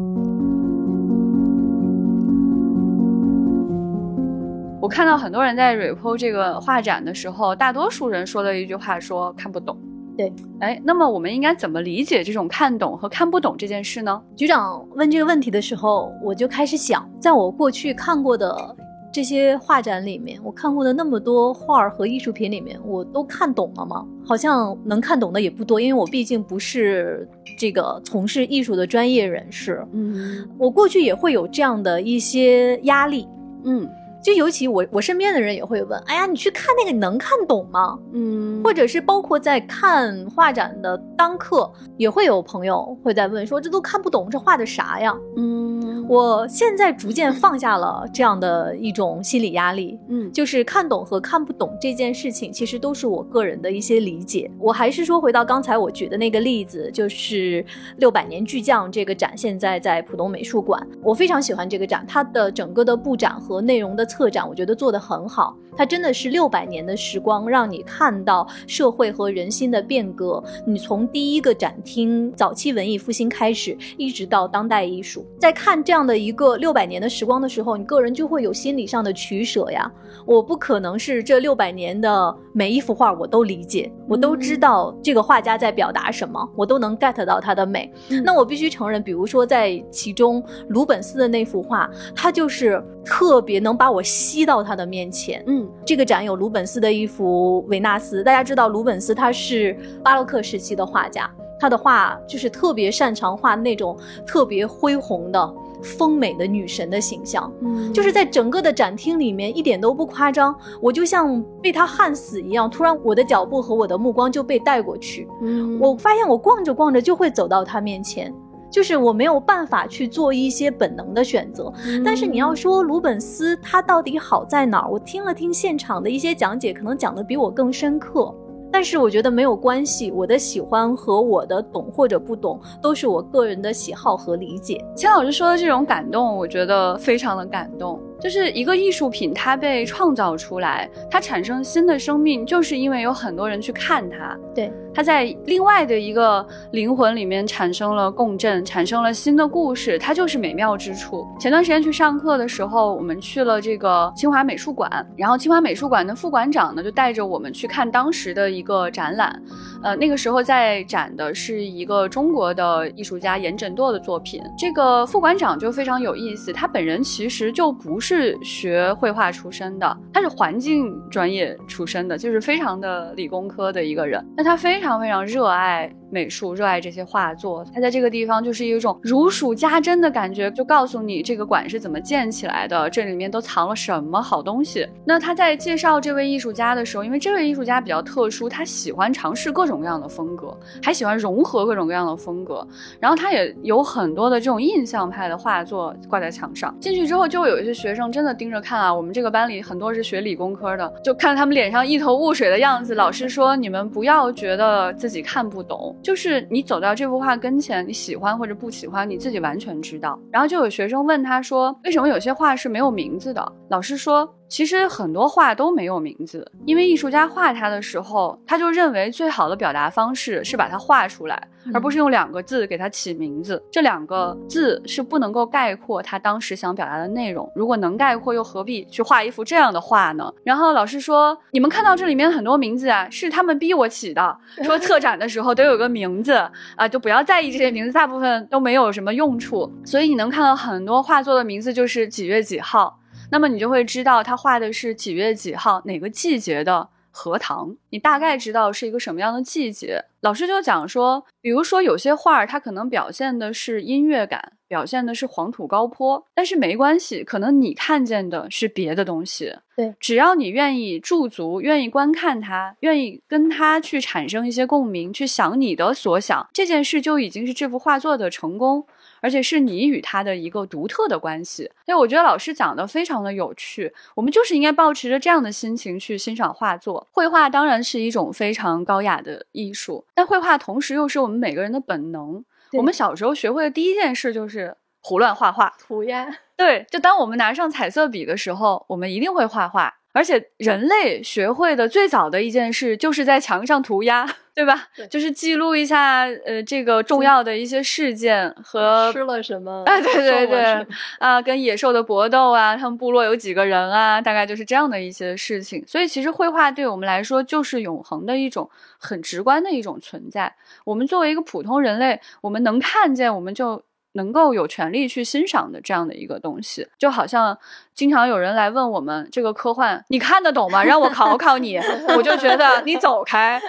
[4.84, 9.78] 我看到很多人在 report 这个画展的时候，大多数人说的一句话说看不懂。
[10.18, 14.22] 对，哎，那么我们应该怎么理解这种看懂和看不懂这件事呢？
[14.36, 18.76] 局长问这个问题的时候，我就开始想，在我过去看过的
[19.10, 24.06] 这些画展里面，我看过的那么多画儿和艺术品里面，我都看懂了吗？
[24.26, 27.26] 好像能看懂的也不多，因为我毕竟不是
[27.58, 29.82] 这个从事艺术的专业人士。
[29.94, 33.26] 嗯，我过去也会有这样的一些压力。
[33.64, 33.90] 嗯。
[34.24, 38.00] 就尤其我我身边的人也会问，哎呀，你去看那个，你能看懂吗？
[38.14, 45.14] 嗯，或者是包括在看画展的当刻，也会有朋友会在问说，这都看不懂，这画的啥呀？
[45.36, 54.50] 嗯，我现在逐渐放下了这样的一种心理压力，嗯，就是看懂和看不懂这件事情，其实都是我个人的一些理解。
[54.58, 57.66] 我还是说回到刚才我举的那个例子，就是
[57.98, 64.08] 六百年巨匠这个展，现在在浦东美术馆，我非常喜欢这个展，它的整个的布展和内容的。
[64.14, 70.42] 策展我觉得做得很好，它真的是六百年的时光，让你看到社会和人心的变革。
[70.68, 79.92] 你从第一个展厅早期文艺复兴开始，一直到当代艺术，在看这样的一个六百年的时光的时候，你个人就会有心理上的取舍呀。
[80.26, 87.92] 我不可能是这六百年的每一幅画我都理解，我都知道这个画家在表达什么，我都能 get 到他的美。
[88.24, 94.02] 那我必须承认，比如说在其中鲁本斯的那幅画，它就是特别能把我。
[94.04, 98.24] 吸到他的面前，嗯，这个展有鲁本斯的一幅维纳斯。
[98.24, 101.28] 大家知道鲁本斯他是巴洛克时期的画家，
[101.60, 103.98] 他的画就是特别擅长画那种
[104.28, 118.34] 特别恢宏的丰美的女神的形象，嗯，就是在整个的展厅里面一点都不夸张，我就像被他焊死一样，突然我的脚步和我的目光就被带过去，嗯，我发现我逛着逛着就会走到他面前。
[118.74, 121.72] 就是我没有办法去做一些本能的选择。
[122.04, 124.90] 但是你要说鲁本斯他到底好在哪儿？
[124.90, 128.34] 我听了听现场的一些讲解，可能讲的比我更深刻。
[128.72, 134.84] 但是我觉得没有关系，我的喜欢和我的懂或者不懂，都是我个人的喜好和理解。
[134.96, 138.02] 钱老师说的这种感动，我觉得非常的感动。
[138.24, 144.34] 就是一个艺术品，它被创造出来，它产生新的生命，就是因为有很多人去看它。
[144.56, 151.28] 对，它在另外的一个灵魂里面产生了共振，产生了新的故事，它就是美妙之处。
[151.38, 159.38] 前段时间去上课的时候，我们去了这个清华美术馆，然后清华美术馆的副馆长呢就带着我们去看当时的一个展览。
[159.84, 164.42] 呃，那个时候在展的是一个中国的艺术家严枕舵的作品。
[164.58, 168.13] 这个副馆长就非常有意思，他本人其实就不是。
[168.16, 174.24] 是学绘画出身的，他是环境专业出身的，就是非常的理工科的一个人。
[174.38, 175.92] 那他非常非常热爱。
[176.14, 184.88] 美术热爱这些画作，他在这个地方就是一种如数家珍的感觉，就告诉你这个馆是怎么建起来的，这里面都藏了什么好东西。
[185.04, 192.66] 那他在介绍这位艺术家的时候，因为这位艺术家比较特殊，他喜欢尝试各种各样的风格，还喜欢融合各种各样的风格。
[193.00, 196.76] 然后他也有很多的这种印象派的画作挂在墙上。
[196.80, 198.94] 进去之后，就有一些学生真的盯着看啊。
[198.94, 202.94] 我们这个班里很多是学理工科的，就看他们脸上一头雾水的样子。
[202.94, 210.20] 老师说：“你们不要觉得自己看不懂。”就是你走到这幅画跟前，你喜欢或者不喜欢，你自己完全知道。
[210.30, 214.30] 然后就有学生问他说：“为什么有些画是没有名字的？”老师说。
[214.54, 223.60] 其实很多画都没有名字，因为艺术家画它的时候，他就认为最好的表达方式是把它画出来，而不是用两个字给它起名字。
[223.72, 227.52] 这两个字是不能够概括他当时想表达的内容。
[227.56, 230.32] 如果能概括，又何必去画一幅这样的画呢？
[230.44, 234.38] 然后老师说：“你们看到这里面很多名字啊，是他们逼我起的。
[234.62, 236.34] 说策展的时候得有个名字
[236.76, 239.68] 啊，就不要在意这些名字，大部分都没有什么用处。
[239.84, 243.00] 所以你能看到很多画作的名字就是几月几号。”
[243.34, 250.00] 那么你就会知道他画的是几月几号哪个季节的荷塘，你大概知道是一个什么样的季节。
[250.22, 259.52] 老师就讲说，比如说有些画儿，它可能表现的是音乐感，表现的是黄土高坡，但是没关系，可能你看见的是别的东西。
[259.76, 268.86] 对，只要你愿意驻足，愿意观看它，愿意跟它去产生一些共鸣，去想你的所想，这件事就已经是这幅画作的成功。
[269.24, 273.94] 而且是你与他的一个独特的关系，所以我觉得老师讲的非常的有趣。
[274.16, 277.08] 我们就是应该保持着这样的心情去欣赏画作。
[277.10, 282.44] 绘画当然是一种非常高雅的艺术，但绘画同时又是我们每个人的本能。
[282.74, 286.28] 我们小时候学会的第一件事就是胡乱画画、涂鸦。
[286.58, 289.94] 对，就当我们拿上彩色笔的时候，我们一定会画画。
[290.14, 294.88] 而且人类学会的最早的一件事，就是在墙上涂鸦， 对吧？
[295.10, 300.88] 就是记录一下，呃，这个重要的一些事件和吃了什么，哎，对对对，
[301.20, 305.84] 啊，跟野兽的搏斗啊，他们部落有几个人啊，大概就是这样的一些事情。
[305.88, 310.56] 所以，其实绘画对我们来说，就是永恒的一种很直观的一种存在。
[310.86, 313.84] 我们作为一个普通人类，我们能看见，我们就。
[314.14, 317.58] 能够有权利去欣赏的这样的一个东西，就好像
[317.94, 320.84] 经常有人来问我们这个科幻，你看得懂吗？
[320.84, 321.78] 让我考考你，
[322.16, 323.62] 我就觉得你走开。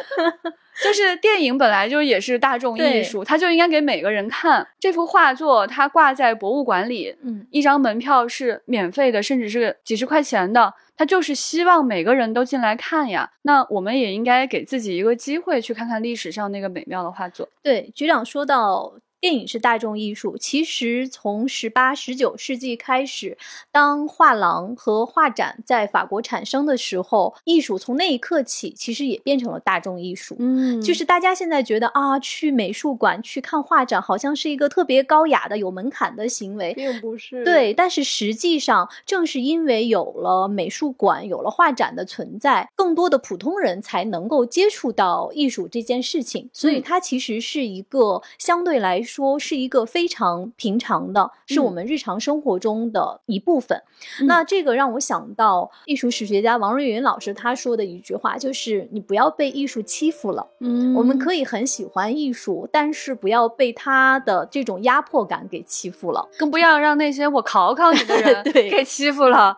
[0.82, 4.66] 就是电影本来就也是大众艺术，它就应该给每个人看。
[4.80, 13.30] 这幅画作它挂在博物馆里，嗯，一张门票是免费的，甚至是几十块钱的，他就是希望每个人都进来看呀。
[13.42, 17.48] 那我们也应该给自己一个机会，去看看历史上那个美妙的画作。
[17.62, 18.94] 对，局长说到。
[19.24, 23.38] 电影是大众艺术，其实从十八、十九世纪开始，
[23.72, 30.36] 当画廊和画展在法国产生的时候，艺术从那一刻起，其实也变成了大众艺术。
[30.38, 37.42] 嗯，就是大家现在觉得啊，去美术馆去看画展，好像是一个特别高雅的、有门槛的行为，并不是。
[37.44, 49.13] 对，但是实际上，正是因为有了美术馆、有了画展的存在，更多的普通人才能够接触到艺术这件事情，所以它其实是一个相对来说。
[49.14, 53.80] 说是一个非常平常的，是我们日常生活中的一部分。
[54.26, 60.48] 那这个让我想到艺术史学家王瑞云老师他说的一句话，就是你不要被艺术欺负了。
[60.58, 69.56] 嗯，我们可以很喜欢艺术，但是不要被他的这种压迫感给欺负了，更不要让那些我考考你的人 给欺负了。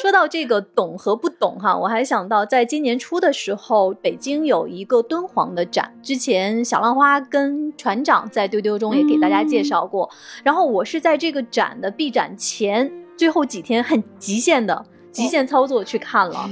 [0.00, 8.59] 说到这个懂和不懂哈，我还想到在今年初的时候，北京有一个敦煌的展，之前小浪花跟船长在对。
[8.60, 10.08] 丢中也给大家介绍过，
[10.42, 16.48] 然后我是在这个展的闭展前最后几天很极限的极限操作去看了。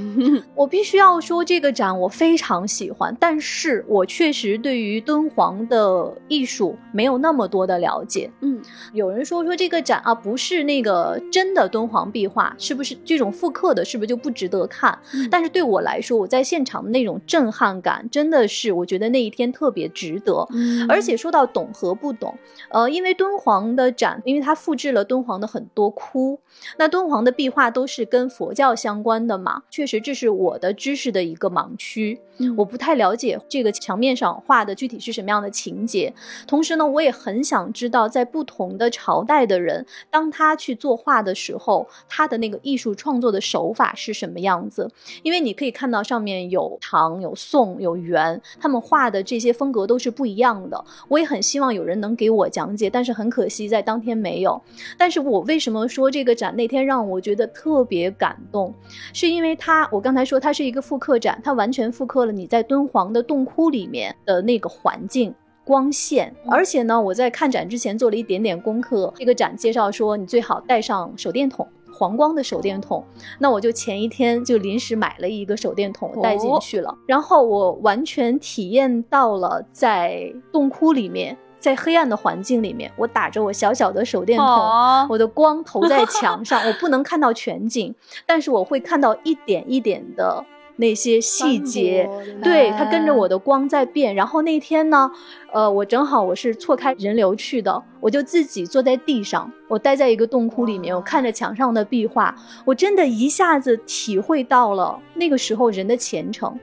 [0.55, 8.29] 我必须要说，这个展我非常喜欢，但是我确实对于敦煌的艺术没有那么多的了解。
[8.41, 8.61] 嗯，
[8.93, 14.97] 有人说说这个展啊，不是那个真的敦煌壁画，是不是这种复刻的，是不是就不值得看？
[15.13, 20.45] 嗯但是对我来说，我在现场的那种震撼感，真的是我觉得那一天特别值得。
[20.51, 22.35] 嗯而且说到懂和不懂，
[22.69, 26.39] 呃，因为敦煌的展，因为它复制了敦煌的很多窟，
[26.77, 36.13] 那敦煌的壁画都是跟佛教相关的嘛，确实这是我的知识的一个盲区，嗯我不太了解这个墙面上画的具体是什么样的情节。
[36.47, 44.89] 同时呢，我也很想知道，在不同的朝代的人，当他去作画的时候，他的那个艺术创作的手法是什么样子。
[45.23, 50.83] 因为你可以看到上面有唐、有宋、有元，他们画的这些风格都是不一样的。
[51.07, 54.61] 我也很希望有人能给我讲解，但是很可惜在当天没有。
[54.97, 58.73] 但是我为什么说这个展那天让我觉得特别感动，
[59.13, 65.33] 是因为它，我刚才说它是一个复刻展，它完全复刻了你在敦煌的洞窟里面的那个环境。
[65.65, 69.13] 光线，而且呢，我在看展之前做了一点点功课。
[69.17, 73.05] 这个展介绍说，你最好带上手电筒，黄光的手电筒。
[73.37, 84.47] 那我就前一天就临时买了一个手电筒带进去了，然后我完全体验到了在洞窟里面，在黑暗的环境里面，我打着我小小的手电筒。
[84.47, 87.93] 哦，我的光投在墙上，我不能看到全景，
[88.25, 90.43] 但是我会看到一点一点的
[90.77, 92.09] 那些细节。
[92.41, 94.15] 对，它跟着我的光在变。
[94.15, 95.11] 然后那天呢，
[95.51, 102.33] 呃，我正好我是错开人流去的，我就自己坐在地上，我待在一个洞窟里面，我看着墙上的壁画，
[102.63, 106.57] 我真的一下子体会到了那个时候人的虔诚。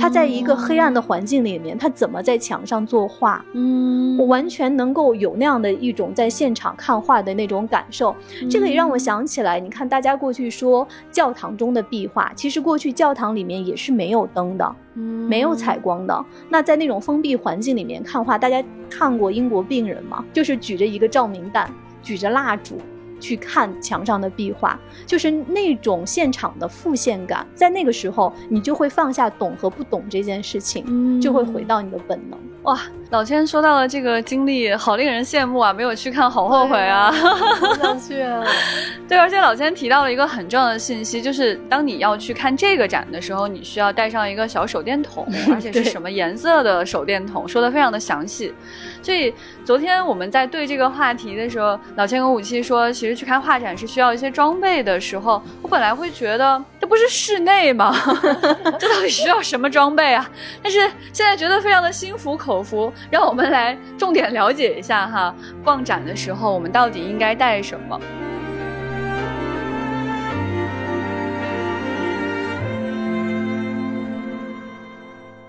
[0.00, 3.44] 他在一个黑暗的环境里面，他怎么在墙上作画？
[3.52, 8.14] 嗯，我完全能够有那样的一种在现场看画的那种感受。
[8.50, 16.24] 这个也让我想起来，你看大家过去说教堂中的壁画，其实过去教堂里面也是没有灯的，没有采光的。
[16.48, 20.24] 那在那种封闭环境里面看画，大家看过英国病人吗？
[20.32, 21.70] 就是举着一个照明弹，
[22.02, 22.76] 举着蜡烛。
[23.20, 32.38] 去看墙上的壁画，就是那种现场的复现感，在那个时候，你就会放下懂和不懂这件事情，嗯就会回到你的本能。
[32.68, 35.72] 哇，老千说到了这个经历，好令人羡慕啊！
[35.72, 37.10] 没有去看，好后悔啊。
[37.58, 38.44] 好想去啊！
[39.08, 48.52] 对，而且老千提到了一个很重要的信息，就是当你要去看这个展的时候，你需要带上一个小手电筒， 而且是什么颜色的手电筒，说的非常的详细。
[49.00, 49.32] 所以
[49.64, 57.94] 昨天我们在对这个话题的时候，老千跟武七说，其实去看画展是需要一些装备的时候，我本来会觉得这不是室内吗？
[58.78, 60.28] 这到底需要什么装备啊？
[60.62, 60.80] 但是
[61.12, 68.00] 现在觉得非常的心服口服，让我们来重点了解一下哈，逛展的时候我们到底应该带什么？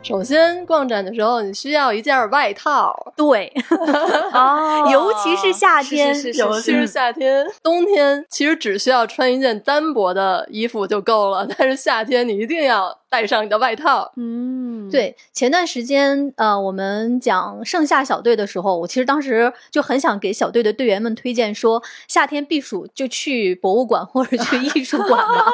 [0.09, 3.53] 首先，逛展的时候你需要一件外套，对，
[4.33, 4.87] 哦。
[4.91, 6.39] 尤其是夏天是是是是。
[6.39, 7.45] 尤其是夏天。
[7.61, 14.11] 冬天其实只需要穿一件单薄的衣服就够了，但是夏天你一定要带上你的外套。
[14.15, 25.45] 嗯，对，前段时间呃，我们讲盛夏小队的时候，我其实当时就很想给小队的队员们推荐说，夏天避暑就去博物馆或者去 艺术馆吧。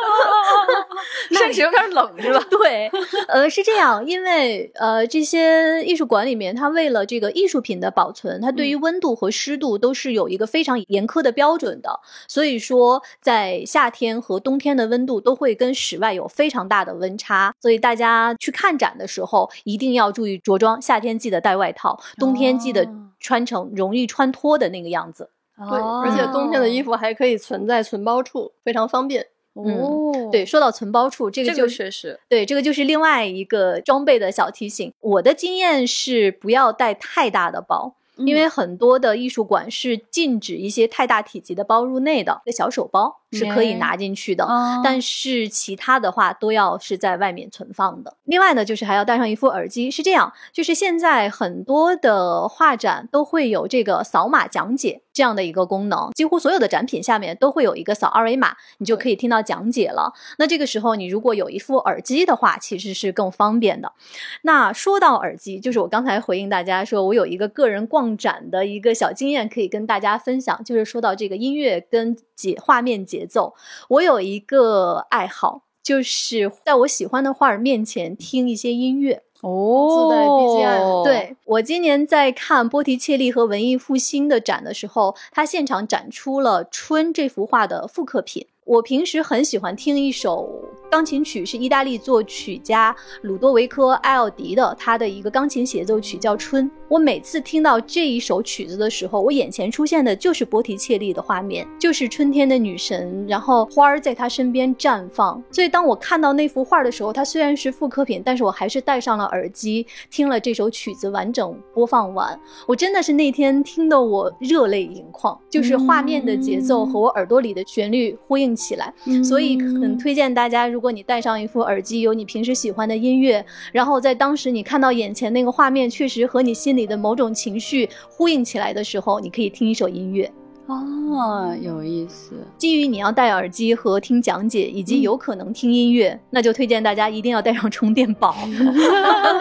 [1.31, 2.45] 甚至有点冷是吧？
[2.51, 2.89] 对，
[3.27, 11.99] 呃，是这样，因为呃，这些艺术馆里面，它为了这个艺术品的保存，它对于温度和湿度都是有一个非常严苛的标准的。
[12.27, 17.44] 所以说，在夏天和冬天的温度都会跟室外有非常大的温差。
[17.61, 25.31] 所以大家去看展的时候，一定要注意着装，夏天记得带外套，冬天记得哦穿成容易穿脱的那个样子。
[25.57, 29.25] 对，而且冬天的衣服还可以存在存包处，非常方便。
[29.53, 34.93] 哦，对，说到存包处，这个这个就是确实，对，这个就是另外一个装备的小提醒。
[34.99, 44.45] 我的经验是不要带太大的包，因为很多的艺术馆是禁止一些太大体积的包入内的，这小手包是可以哎拿进去的。
[44.45, 48.15] 哦但是其他的话都要是在外面存放的。
[48.23, 49.89] 另外呢，就是还要带上一副耳机。
[49.89, 60.13] 是这样，就是现在很多的画展都会有这个扫码讲解这样的一个功能，几乎所有的展品下面都会有一个扫二维码，你就可以听到讲解了。
[60.37, 63.93] 那这个时候，你如果有一副耳机的话，其实是更方便的。
[64.41, 73.55] 那说到耳机，就是我刚才回应大家说，我有一个个人逛展的一个小经验可以跟大家分享，就是说到这个音乐跟节画面节奏，
[73.87, 79.23] 我有一个爱好，就是在我喜欢的画儿面前听一些音乐。
[79.45, 88.47] 哦，自带 BGM 对我今年在看波提切利和文艺复兴的展的时候，他现场展出了《春》这幅画的复刻品。
[88.65, 90.49] 我平时很喜欢听一首
[90.89, 96.65] 钢琴曲，是意大利作曲家鲁多维科·埃奥迪的，他的一个钢琴协奏曲叫《春》。
[96.87, 105.41] 我每次听到这一首曲子的时候，我眼前出现的就是波提切利的画面，就是春天的女神，然后花儿在她身边绽放。
[105.51, 112.39] 所以当我看到那幅画的时候，它虽然是复刻品，但是我还是戴上了耳机，听了这首曲子完整播放完。
[112.67, 118.93] 我真的是那天听得我热泪盈眶，就是画面的节奏和我耳朵里的旋律呼应起来。
[119.23, 130.31] 所以很推荐大家，如果你戴上一副耳机，有你平时喜欢的音乐，然后在当时你看到眼前那个画面，确实和你心里的某种情绪呼应起来的时候，你可以听一首音乐。
[130.67, 132.33] 哦，有意思。
[132.57, 138.35] 基于你要戴耳机和听讲解，以及有可能听音乐，那就推荐大家一定要带上充电宝，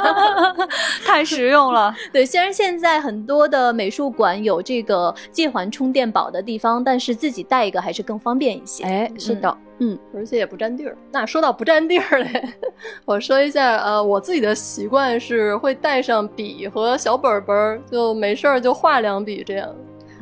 [1.07, 1.95] 太实用了。
[2.13, 8.85] 对，虽然现在很多的美术馆有这个借还充电宝的地方，但是自己带一个还是更方便一些。
[8.85, 10.95] 哎，是的，嗯，而且也不占地儿。
[11.11, 12.49] 那说到不占地儿嘞，
[13.07, 19.75] 我说一下，呃，我自己的习惯是会带上笔和小本本儿，就没事儿就画两笔这样。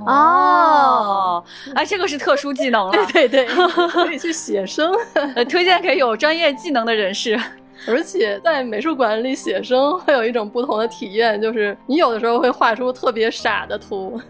[0.06, 1.44] 哦，
[1.74, 3.46] 哎，这个是特殊技能了，对 对对，
[3.88, 4.92] 可以去写生，
[5.34, 7.40] 呃推荐给有专业技能的人士。
[7.84, 14.20] 而且在美术馆里写生会有一种不同的体验，就是你有的时候会画出特别傻的图，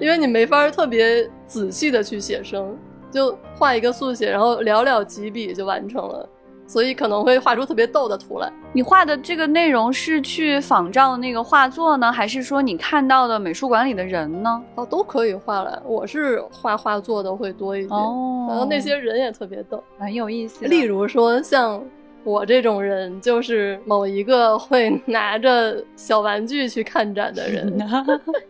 [0.00, 2.74] 因为你没法特别仔细的去写生，
[3.10, 6.26] 就画一个速写，然后寥寥几笔就完成了，
[6.66, 8.50] 所以可能会画出特别逗的图来。
[8.72, 14.62] 你画的这个内容是去仿照那个画作呢，还是说你看到的美术馆里的人呢？
[14.76, 15.78] 哦，都可以画来。
[15.84, 19.82] 我是画画作的会多一些，哦然后那些人也特别逗。
[19.98, 20.64] 很有意思。
[20.66, 21.82] 例如说，像
[22.24, 27.76] 我这种人，就是某一个会拿着小玩具去看展的人，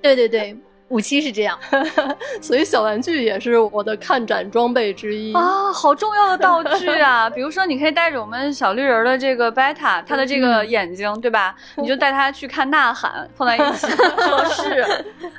[0.01, 0.57] 对 对 对，
[0.93, 1.59] 五七是这样。
[2.41, 5.33] 所以小玩具也是我的看展装备之一。
[5.33, 7.29] 啊，好重要的道具啊！
[7.35, 11.55] 比如说，你可以带着我们小绿人儿的这个贝塔，他的这个眼睛，对吧？
[11.77, 13.87] 你就带他去看《呐喊》，放在一起
[14.17, 14.85] 合适。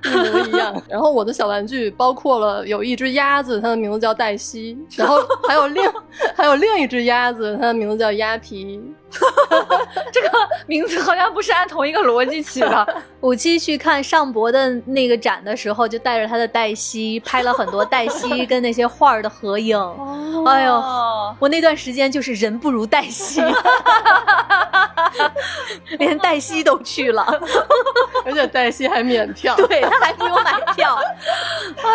[0.05, 0.73] 一模一样。
[0.89, 5.83] 然后我的小玩具包括了有一只鸭子，它的名字叫黛西，然后还有另
[6.35, 8.81] 还有另一只鸭子，它的名字叫鸭皮。
[10.11, 10.29] 这个
[10.67, 12.87] 名字好像不是按同一个逻辑起的。
[13.21, 19.77] 五七去看尚博的那个展的时候，就带着他的黛西拍了很多黛西跟那些画儿的合影。
[20.45, 20.73] 哎呦，
[21.39, 23.41] 我那段时间就是人不如黛西，
[25.97, 27.25] 连黛西都去了，
[28.25, 29.55] 而且黛西还免票。
[29.55, 30.95] 对他还不用买票。
[30.95, 31.87] 啊，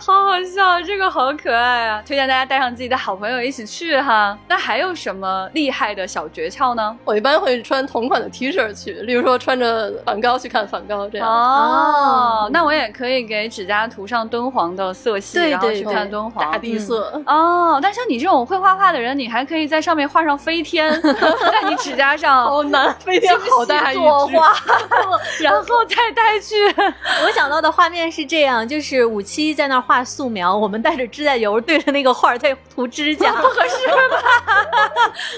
[0.00, 2.02] 好好笑，这个好可爱啊！
[2.06, 4.36] 推荐大家带上自己的好朋友一起去哈。
[4.48, 6.94] 那还有什么厉害的小诀窍呢？
[7.02, 11.26] 我一般会穿同款的 T 恤去，例如说穿着梵高去看梵高这样。
[11.26, 24.00] 哦，那我也可以给指甲涂上敦煌的色系，对然后去看敦煌大地色，哦，但像你这种会画画的人，你还可以在上面画上飞天， 在你指甲上好难，飞天好大一只。
[24.02, 24.52] 作画，
[25.40, 26.54] 然后再带去。
[27.24, 33.32] 我想到的画面是这样，就是五七在那儿画素描，我们带着指甲油对着那个画在涂指甲。
[33.32, 34.18] 不合适吧？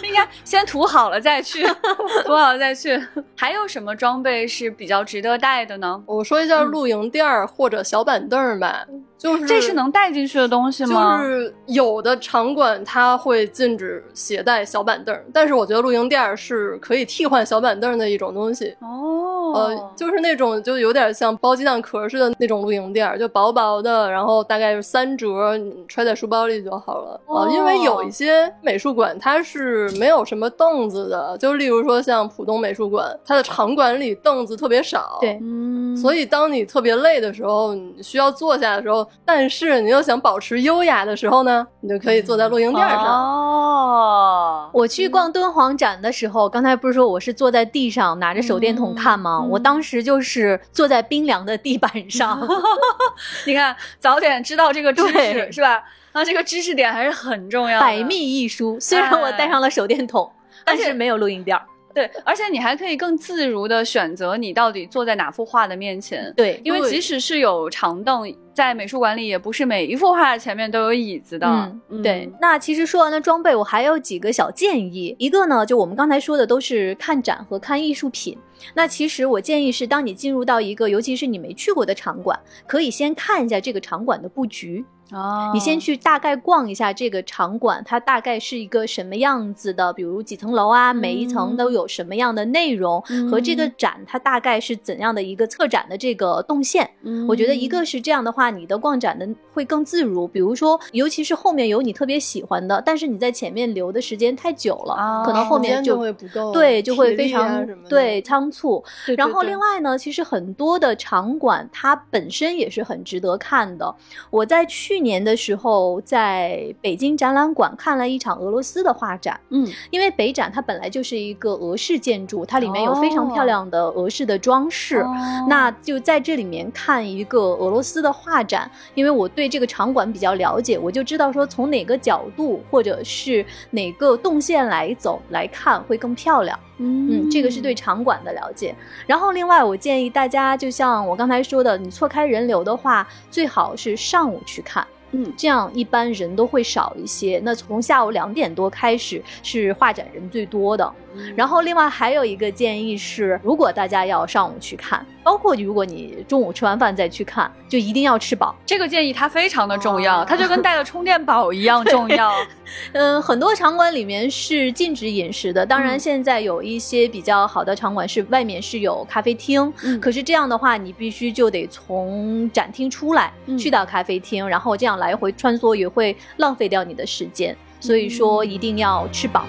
[0.03, 1.65] 应该先涂好了再去，
[2.27, 3.01] 补好了再去。
[3.37, 6.03] 还有什么装备是比较值得带的呢？
[6.07, 8.85] 我说一下露营垫儿或者小板凳儿吧，
[9.19, 11.19] 就是这是能带进去的东西吗？
[11.19, 18.77] 就是有的场馆它会禁止携带小板凳儿，但是我觉得露营垫儿是可以替换小板凳儿的一种东西。
[18.81, 27.21] 哦，呃，就是那种就有点像包鸡蛋壳似的那种露营垫儿，就薄薄的，然后大概是三折，你揣在书包里就好了。
[27.27, 35.19] 呃哦因为有一些美术馆它是没有什么凳子的，就例如说像浦东美术馆，它的场馆里凳子特别少。
[35.21, 43.05] 对嗯，所以，当你特别累的时候，你需要坐下的时候，但是你又想保持优雅的时候呢，你就可以坐在露营垫上。
[43.07, 49.41] 哦，我去逛敦煌展的时候，刚才不是说我是坐在地上拿着手电筒看吗？
[49.43, 52.41] 嗯我当时就是坐在冰凉的地板上，
[53.47, 55.83] 你看，早点知道这个知识是吧？
[56.13, 57.87] 那这个知识点还是很重要的。
[57.87, 58.79] 百密一疏。
[58.81, 60.31] 虽然我带上了手电筒，
[60.65, 61.63] 但是没有露营垫儿。
[61.95, 66.33] 对，而且你还可以更自如的选择你到底坐在哪幅画的面前。
[66.37, 71.47] 对因为即使是有长凳，在美术馆里也不是每一幅画前面都有椅子的。
[71.89, 72.29] 嗯，对。
[72.41, 75.15] 那其实说完了装备，我还有几个小建议。
[75.17, 78.37] 一个呢，就我们刚才说的都是看展和看艺术品。
[78.75, 82.37] 那其实我建议是，当你进入到一个尤其是你没去过的场馆，
[82.67, 84.85] 可以先看一下这个场馆的布局。
[85.11, 96.91] 哦，你先去大概逛一下这个场馆，它大概是一个什么样子的，比如几层楼啊，每一层都有什么样的内容，嗯和这个展它大概是怎样的一个策展的这个动线。
[97.05, 100.27] 嗯我觉得一个是这样的话，话，你的逛展的会更自如。
[100.27, 108.83] 比如说，尤其是后面有你特别喜欢的，但是你在前面留的时间太久了，哦可能后面就会不够，对就会非常、对仓促。
[109.07, 113.95] 对对然后另外呢，其实很多的场馆它本身也是很值得看的。
[114.31, 125.05] 我在去年的时候在北京展览馆看了一场俄罗斯的画展，嗯，因为北展它本来就是一个俄式建筑，它里面有非常哦漂亮的俄式的装饰。
[125.49, 136.59] 那就在这里面看一个俄罗斯的画展，因为我对这个场馆比较了解，我就知道说从哪个角度或者是哪个动线来走来看会更漂亮。
[136.79, 138.75] 嗯，这个是对场馆的了解。
[139.07, 144.87] 然后另外，我建议大家，就像我刚才说的，你错开人流的话，最好是上午去看。
[145.11, 147.41] 嗯这样一般人都会少一些。
[147.43, 150.93] 那从下午两点多开始是画展人最多的。
[151.37, 158.55] 然后另外还有一个建议是，如果大家要上午去看，包括如果你中午吃完饭再去看，就一定要吃饱。
[158.65, 162.33] 这个建议它非常的重要，哦它就跟带了充电宝一样重要。
[162.93, 179.47] 嗯，很多场馆里面是禁止饮食的，当然嗯现在有一些比较好的场馆是外面是有咖啡厅，嗯可是这样的话，你必须就得从展厅出来，嗯去到咖啡厅，然后这样来回穿梭也会浪费掉你的时间，所以说一定要吃饱。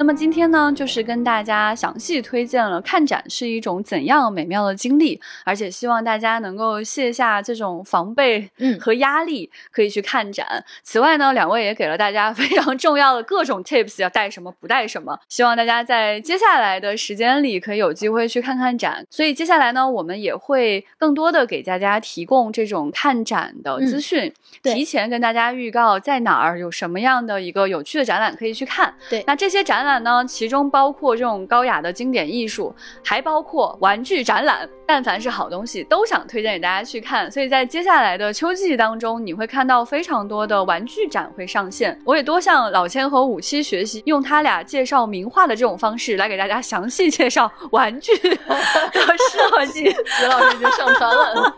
[0.00, 10.64] 那么今天呢，就是跟大家详细推荐了看展是一种怎样美妙的经历，而且希望大家能够卸下这种防备嗯和压力，可以去看展。
[10.82, 19.06] 此外呢，两位也给了大家非常重要的各种 tips，要带什么不带什么，希望大家在接下来的时间里可以有机会去看看展。
[19.10, 28.92] 所以接下来呢，我们也会更多的给大家提供这种看展的资讯，对提前跟大家预告在哪儿有什么样的一个有趣的展览可以去看。
[29.08, 32.74] 对那这些展览呢，其中包括这种高雅的经典艺术，
[33.04, 34.68] 还包括玩具展览。
[34.86, 37.30] 但凡是好东西，都想推荐给大家去看。
[37.30, 41.96] 所以在接下来的秋季当中，你会看到非常多的玩具展会上线。
[42.04, 48.36] 我也多向老千和五七学习，用他俩介绍名画的这种方式来给大家详细介绍玩具的
[49.30, 49.84] 设计。
[50.18, 51.54] 徐老师已经上传了。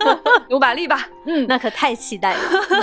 [0.51, 1.09] 努把力吧！
[1.25, 2.41] 嗯，那可太期待了。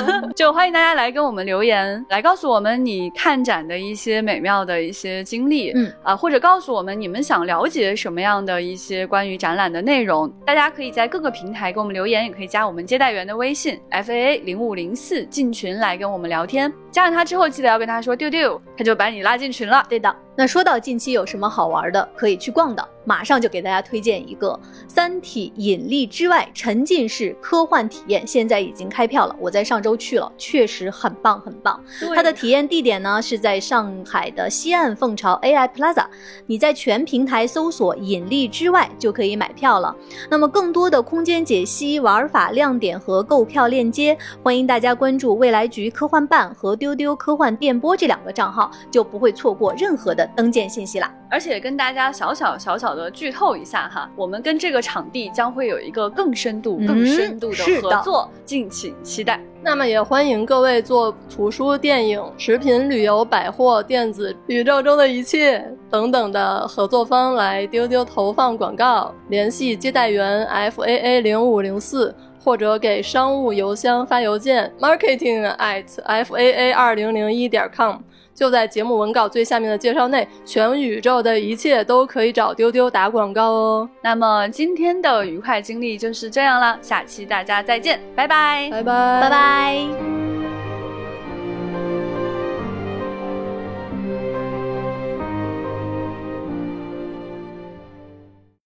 [0.36, 10.32] 就欢迎大家来跟我们留言，来告诉我们你看展的一些美妙的一些经历，嗯啊，或者告诉我们你们想了解什么样的一些关于展览的内容。
[10.45, 16.72] 大家可以在各个平台给我们留言，也可以加我们接待员的微信 f a a 零五零四进群来跟我们聊天。
[16.91, 19.86] 加上他之后，记得要跟他说丢丢，他就把你拉进群了。
[19.88, 24.52] 对的，那说到近期有什么好玩的可以去逛的，马上就给大家推荐一个
[24.88, 29.36] 《三体：引力之外》沉浸式科幻体验，现在已经开票了。
[29.38, 31.78] 我在上周去了，确实很棒很棒。
[32.16, 36.06] 它的体验地点呢是在上海的西岸凤巢 AI Plaza，
[36.46, 39.94] 你在全平台搜索“引力之外”就可以买票了。
[40.32, 51.14] 那么更多的空间解析、玩法亮点和购票链接，欢迎大家关注未来局科幻办和丢丢科幻电波这两个账号，就不会错过任何的登舰信息啦。
[51.30, 59.40] 而且跟大家小小小小的剧透一下哈，我们跟这个场地将会有一个更深度、嗯更深度的的合作，敬请期待。
[59.62, 72.16] 那么也欢迎各位做图书、电影、食品、旅游、百货、电子、宇宙中的一切等等的合作方来丢丢投放广告，联系接待员 f a a 零五零四。
[72.42, 77.98] 或者给商务邮箱发邮件 marketing at f a a 二零零一点 com，
[78.40, 83.90] 就在节目文稿最下面的介绍内，全宇宙的一切都可以找丢丢打广告哦。
[84.02, 88.70] 那么今天的愉快经历就是这样了，下期大家再见，拜拜。
[88.72, 90.59] 拜拜，拜拜。